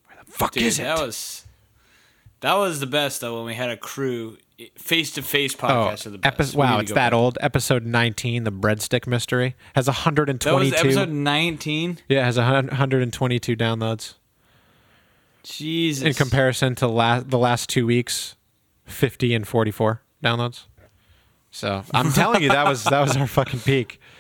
[0.07, 0.83] Where the fuck Dude, is it?
[0.85, 1.45] that was
[2.41, 4.37] that was the best though when we had a crew
[4.77, 6.41] face to face oh, podcast of the best.
[6.53, 7.13] epi- wow, it's that back.
[7.13, 7.39] old.
[7.41, 10.49] Episode nineteen, the breadstick mystery, has 122.
[10.49, 10.99] That was 122.
[11.01, 11.99] episode 19.
[12.09, 14.15] yeah, it has 122 downloads.
[15.43, 16.05] Jesus.
[16.05, 18.37] in comparison to la- the last two weeks,
[18.85, 20.65] fifty and forty four downloads.
[21.51, 24.01] So I'm telling you, that was that was our fucking peak.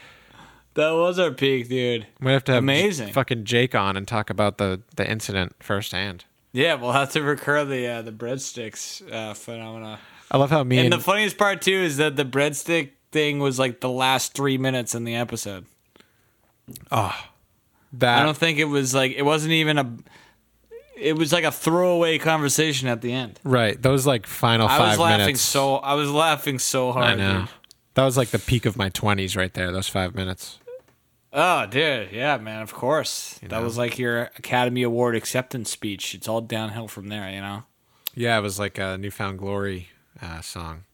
[0.74, 2.06] That was our peak, dude.
[2.18, 3.12] We have to have Amazing.
[3.12, 6.24] fucking Jake on and talk about the the incident firsthand.
[6.52, 9.98] Yeah, we'll have to recur the uh, the breadsticks uh, phenomena.
[10.32, 10.80] I love how mean.
[10.80, 14.56] And the funniest part too is that the breadstick thing was like the last three
[14.56, 15.66] minutes in the episode.
[16.90, 17.30] Ah,
[17.92, 19.96] I that I don't think it was like it wasn't even a.
[20.96, 23.40] It was like a throwaway conversation at the end.
[23.44, 25.40] right those like final I five was laughing minutes.
[25.42, 27.04] so I was laughing so hard.
[27.04, 27.48] I know dude.
[27.94, 29.70] that was like the peak of my twenties right there.
[29.70, 30.58] Those five minutes.
[31.34, 33.40] Oh, dude, yeah, man, of course.
[33.48, 36.14] that was like your Academy Award acceptance speech.
[36.14, 37.62] It's all downhill from there, you know.
[38.14, 39.88] Yeah, it was like a New Found Glory
[40.22, 40.84] uh, song.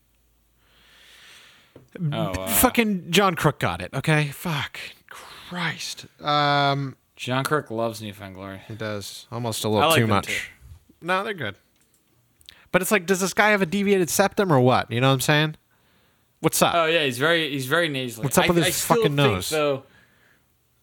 [2.13, 3.93] Oh, uh, Fucking John Crook got it.
[3.95, 6.07] Okay, fuck, Christ.
[6.23, 8.61] Um, John Kirk loves New Found Glory.
[8.69, 10.27] He does almost a little like too much.
[10.27, 10.53] too.
[11.03, 11.57] No, they're good.
[12.71, 14.91] But it's like, does this guy have a deviated septum or what?
[14.91, 15.57] You know what I'm saying?
[16.41, 16.75] What's up?
[16.75, 18.25] Oh yeah, he's very he's very nasally.
[18.25, 19.51] What's up I, with his I fucking think, nose?
[19.51, 19.83] though,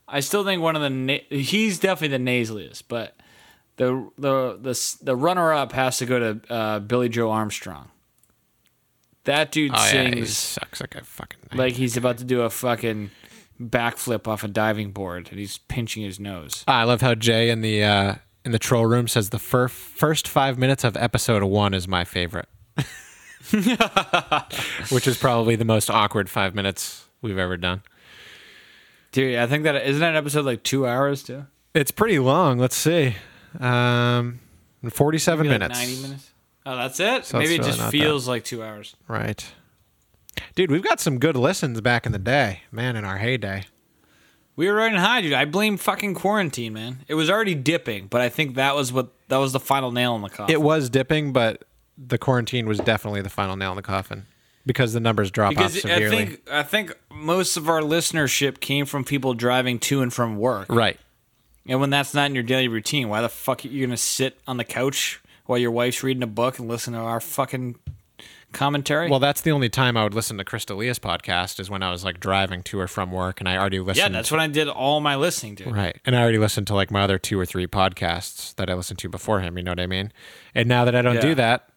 [0.07, 3.15] I still think one of the na- he's definitely the nasaliest, but
[3.77, 7.89] the the the the runner up has to go to uh, Billie Joe Armstrong.
[9.25, 11.39] That dude Oh, yeah, he sucks like a fucking.
[11.53, 13.11] like he's about to do a fucking
[13.61, 16.63] backflip off a diving board, and he's pinching his nose.
[16.67, 19.67] Ah, I love how Jay in the uh, in the troll room says the fir-
[19.67, 22.47] first five minutes of episode one is my favorite,
[24.89, 27.81] which is probably the most awkward five minutes we've ever done.
[29.11, 31.45] Dude, I think that isn't that episode like two hours too.
[31.73, 32.57] It's pretty long.
[32.57, 33.15] Let's see,
[33.59, 34.39] um,
[34.89, 35.79] forty-seven Maybe like minutes.
[35.79, 36.31] ninety minutes.
[36.65, 37.25] Oh, that's it.
[37.25, 38.95] So Maybe it really just not feels like two hours.
[39.07, 39.45] Right.
[40.55, 42.95] Dude, we've got some good listens back in the day, man.
[42.95, 43.65] In our heyday.
[44.55, 45.33] We were riding high, dude.
[45.33, 46.99] I blame fucking quarantine, man.
[47.07, 50.15] It was already dipping, but I think that was what that was the final nail
[50.15, 50.53] in the coffin.
[50.53, 51.65] It was dipping, but
[51.97, 54.25] the quarantine was definitely the final nail in the coffin
[54.65, 56.25] because the numbers drop because off I severely.
[56.25, 60.67] think I think most of our listenership came from people driving to and from work.
[60.69, 60.99] right.
[61.67, 64.37] And when that's not in your daily routine, why the fuck are you gonna sit
[64.47, 67.75] on the couch while your wife's reading a book and listen to our fucking
[68.51, 69.09] commentary.
[69.09, 72.03] Well, that's the only time I would listen to Crystalia's podcast is when I was
[72.05, 73.97] like driving to or from work, and I already listened.
[74.13, 75.69] yeah, that's when I did all my listening to.
[75.69, 75.99] Right.
[76.05, 78.99] And I already listened to like my other two or three podcasts that I listened
[78.99, 79.57] to before him.
[79.57, 80.11] You know what I mean?
[80.53, 81.21] And now that I don't Yeah.
[81.21, 81.69] do that,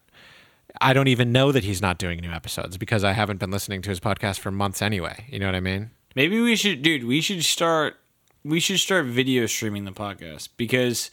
[0.79, 3.81] I don't even know that he's not doing new episodes because I haven't been listening
[3.81, 5.25] to his podcast for months anyway.
[5.29, 5.91] You know what I mean?
[6.15, 7.03] Maybe we should, dude.
[7.03, 7.97] We should start.
[8.45, 11.11] We should start video streaming the podcast because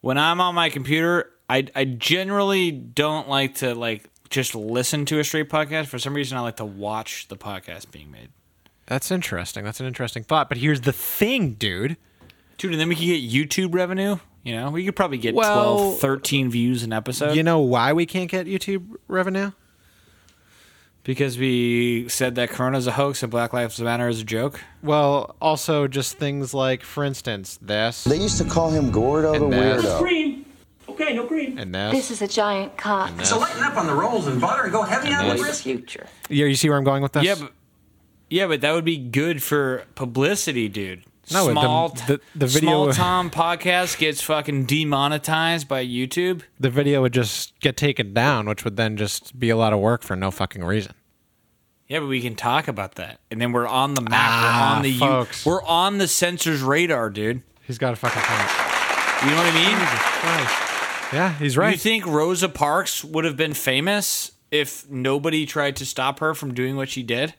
[0.00, 5.18] when I'm on my computer, I I generally don't like to like just listen to
[5.18, 5.86] a straight podcast.
[5.86, 8.28] For some reason, I like to watch the podcast being made.
[8.86, 9.64] That's interesting.
[9.64, 10.48] That's an interesting thought.
[10.48, 11.96] But here's the thing, dude.
[12.58, 14.18] Dude, and then we could get YouTube revenue.
[14.42, 17.34] You know, we could probably get Well, 12, 13 views an episode.
[17.36, 19.52] You know why we can't get YouTube revenue?
[21.04, 24.60] because we said that Corona's a hoax and Black Lives Matter is a joke.
[24.82, 29.44] Well, also just things like, for instance, this They used to call him Gordo the
[29.44, 29.98] And that- Weirdo.
[30.98, 31.08] Cream.
[31.08, 31.58] Okay, no cream.
[31.58, 32.10] and This this.
[32.10, 33.10] is a giant cock.
[33.24, 36.06] So lighten up on the rolls and butter and go heavy on the the future.
[36.28, 37.24] Yeah, you see where I'm going with this?
[37.24, 37.52] Yeah, but
[38.30, 41.04] yeah, but that would be good for publicity, dude.
[41.30, 46.40] No, the- small, the- the video- small Tom podcast gets fucking demonetized by YouTube.
[46.58, 49.78] the video would just get taken down, which would then just be a lot of
[49.78, 50.92] work for no fucking reason.
[51.86, 54.12] Yeah, but we can talk about that, and then we're on the map.
[54.14, 55.44] Ah, we're on the U- folks.
[55.46, 57.42] we're on the censor's radar, dude.
[57.62, 58.50] He's got a fucking point.
[59.24, 60.67] You know what I mean?
[61.12, 61.72] Yeah, he's right.
[61.72, 66.54] You think Rosa Parks would have been famous if nobody tried to stop her from
[66.54, 67.34] doing what she did?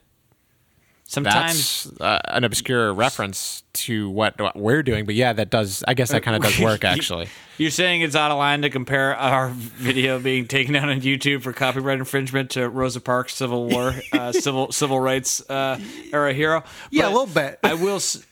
[1.05, 5.84] Sometimes That's uh, an obscure reference to what, what we're doing, but yeah, that does.
[5.88, 7.30] I guess that kind of does work, actually.
[7.57, 11.41] You're saying it's out of line to compare our video being taken down on YouTube
[11.41, 15.80] for copyright infringement to Rosa Parks Civil War uh, civil civil rights uh,
[16.13, 16.63] era hero?
[16.91, 17.57] Yeah, a little bit.
[17.63, 17.95] I will.
[17.95, 18.24] s-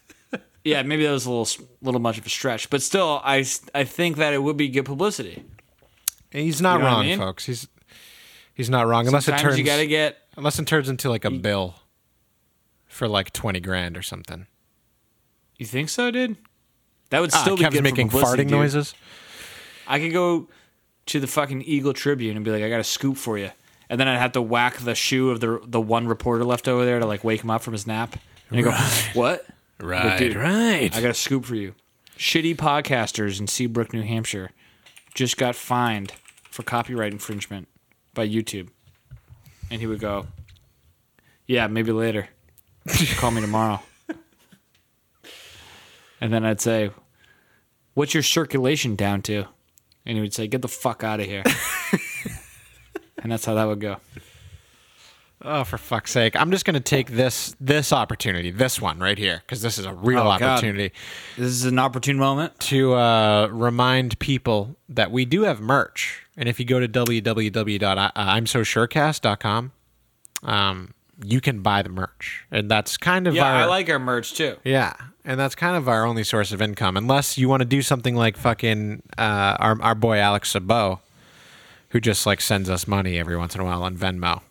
[0.67, 1.47] Yeah, maybe that was a little
[1.81, 4.83] little much of a stretch, but still, I I think that it would be good
[4.85, 5.43] publicity.
[6.31, 7.17] He's not You know what I wrong, mean?
[7.19, 7.45] folks.
[7.45, 7.67] He's
[8.53, 10.17] he's not wrong unless it turns you got to get.
[10.35, 11.75] unless it turns into like a bill
[12.87, 14.47] for like twenty grand or something.
[15.57, 16.35] You think so, dude?
[17.11, 18.51] That would Ah, still be Kev's good making farting dude.
[18.51, 18.93] noises.
[19.87, 20.49] I could go
[21.05, 23.51] to the fucking Eagle Tribune and be like, I got a scoop for you.
[23.89, 26.83] And then I'd have to whack the shoe of the the one reporter left over
[26.83, 28.17] there to like wake him up from his nap.
[28.49, 28.71] And I go,
[29.13, 29.45] what?
[29.79, 30.95] Right, dude, Right.
[30.95, 31.75] I got a scoop for you.
[32.17, 34.51] Shitty podcasters in Seabrook, New Hampshire,
[35.13, 36.13] just got fined
[36.49, 37.67] for copyright infringement
[38.13, 38.69] by YouTube.
[39.69, 40.27] And he would go,
[41.45, 42.29] Yeah, maybe later.
[43.17, 43.81] Call me tomorrow.
[46.19, 46.89] and then I'd say,
[47.93, 49.45] What's your circulation down to?
[50.05, 51.43] And he would say, Get the fuck out of here.
[53.21, 53.97] and that's how that would go.
[55.43, 56.35] Oh, for fuck's sake!
[56.35, 59.93] I'm just gonna take this this opportunity, this one right here, because this is a
[59.93, 60.41] real Oh, God.
[60.41, 60.91] opportunity
[61.37, 62.59] This is an opportune moment.
[62.61, 66.23] to uh, remind people that we do have merch.
[66.35, 69.71] And if you go to www.imsosurecast.com,
[70.43, 73.99] um, you can buy the merch, and that's kind of Yeah, our I like our
[73.99, 74.57] merch too.
[74.63, 74.93] Yeah,
[75.25, 78.15] and that's kind of our only source of income, unless you want to do something
[78.15, 81.01] like fucking uh, our our boy Alex Sabo,
[81.89, 84.41] who just like sends us money every once in a while on Venmo,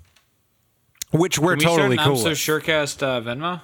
[1.10, 2.22] which we're Can we totally start an cool.
[2.22, 2.38] I'm with.
[2.38, 3.60] so Surecast uh, Venmo.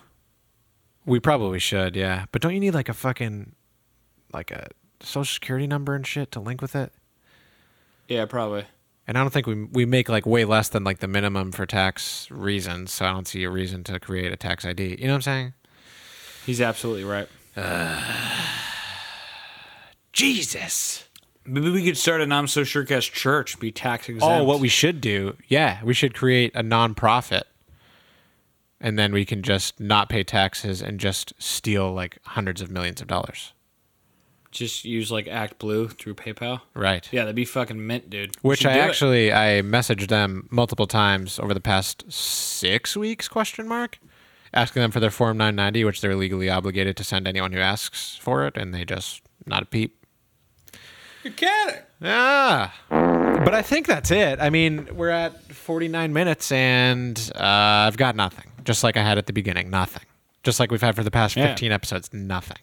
[1.05, 2.27] We probably should, yeah.
[2.31, 3.55] But don't you need like a fucking
[4.33, 4.69] like a
[5.01, 6.93] social security number and shit to link with it?
[8.09, 8.67] Yeah, probably.
[9.07, 11.67] And I don't think we we make like way less than like the minimum for
[11.67, 14.97] tax reasons, so I don't see a reason to create a tax ID.
[15.01, 15.53] You know what I'm saying?
[16.47, 17.29] He's absolutely right.
[17.57, 18.01] Uh,
[20.13, 21.05] Jesus.
[21.45, 24.25] Maybe we could start a I'm so Surecast church, be tax exempt.
[24.25, 27.43] Oh, what we should do, yeah, we should create a nonprofit,
[28.81, 33.01] and then we can just not pay taxes and just steal like hundreds of millions
[33.01, 33.53] of dollars.
[34.53, 36.61] just use like ActBlue through PayPal.
[36.75, 37.09] Right.
[37.11, 38.37] Yeah, that'd be fucking mint, dude.
[38.43, 38.83] We Which should I do it.
[38.83, 43.29] actually I messaged them multiple times over the past six weeks?
[43.29, 43.99] Question mark.
[44.55, 48.17] Asking them for their Form 990, which they're legally obligated to send anyone who asks
[48.21, 50.02] for it, and they just not a peep.
[51.23, 51.81] You're kidding.
[52.01, 52.71] Yeah.
[52.91, 54.41] But I think that's it.
[54.41, 57.41] I mean, we're at 49 minutes and uh,
[57.87, 58.47] I've got nothing.
[58.65, 60.03] Just like I had at the beginning, nothing.
[60.43, 61.49] Just like we've had for the past Yeah.
[61.49, 62.59] 15 episodes, nothing.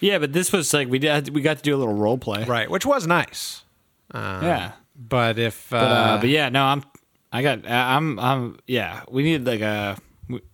[0.00, 1.30] Yeah, but this was like we did.
[1.34, 2.44] We got to do a little role play.
[2.44, 3.62] Right, which was nice.
[4.12, 4.72] Yeah.
[4.96, 6.84] But if uh, But, uh, but yeah, no, I'm.
[7.32, 7.66] I got.
[7.66, 8.18] I'm.
[8.18, 8.58] I'm.
[8.66, 9.96] Yeah, we need like a.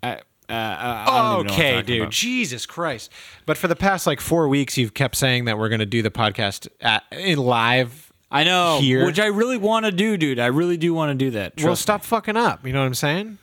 [0.03, 0.21] I,
[0.51, 2.13] uh, I, I don't even know what I'm okay, dude, about.
[2.13, 3.11] Jesus Christ!
[3.47, 6.03] But for the past like four weeks, you've kept saying that we're going to do
[6.03, 8.13] the podcast at, in live.
[8.33, 9.05] I know, here.
[9.07, 10.39] which I really want to do, dude.
[10.39, 11.55] I really do want to do that.
[11.57, 12.65] Well, Trust stop fucking up.
[12.65, 13.39] You know what I'm saying?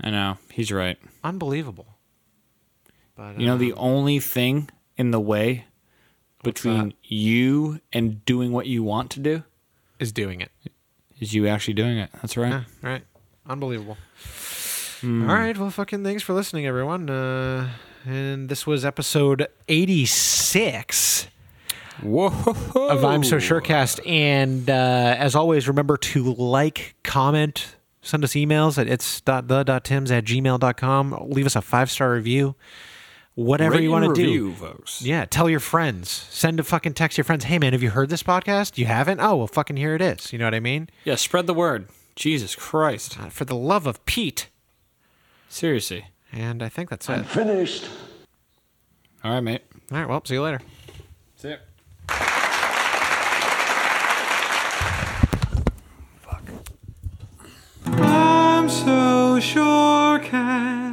[0.00, 0.98] I know he's right.
[1.24, 1.86] Unbelievable.
[3.16, 5.64] But You know, the only thing in the way
[6.44, 9.42] between you and doing what you want to do
[9.98, 10.50] is doing it.
[11.18, 12.10] is you actually doing it.
[12.20, 12.50] That's right.
[12.50, 13.02] Yeah, right.
[13.48, 13.96] Unbelievable.
[15.04, 15.56] All right.
[15.56, 17.08] Well, fucking thanks for listening, everyone.
[17.08, 17.70] Uh,
[18.04, 21.28] and this was episode 86
[22.02, 22.26] Whoa.
[22.74, 24.00] of I'm So Surecast.
[24.06, 24.72] And uh,
[25.18, 31.26] as always, remember to like, comment, send us emails at it's the tims at gmail.com.
[31.28, 32.54] Leave us a five star review.
[33.34, 34.52] Whatever Rate you want to do.
[34.52, 35.00] folks.
[35.00, 36.10] Yeah, tell your friends.
[36.10, 37.44] Send a fucking text to your friends.
[37.44, 38.76] Hey, man, have you heard this podcast?
[38.78, 39.20] You haven't?
[39.20, 40.32] Oh, well, fucking here it is.
[40.32, 40.90] You know what I mean?
[41.04, 41.86] Yeah, spread the word.
[42.16, 43.20] Jesus Christ.
[43.20, 44.48] Uh, for the love of Pete.
[45.48, 46.06] Seriously.
[46.32, 47.26] And I think that's I'm it.
[47.26, 47.88] finished.
[49.24, 49.62] All right, mate.
[49.90, 50.60] All right, well, see you later.
[51.36, 51.56] See ya.
[56.20, 56.42] Fuck.
[57.86, 60.87] I'm so sure can.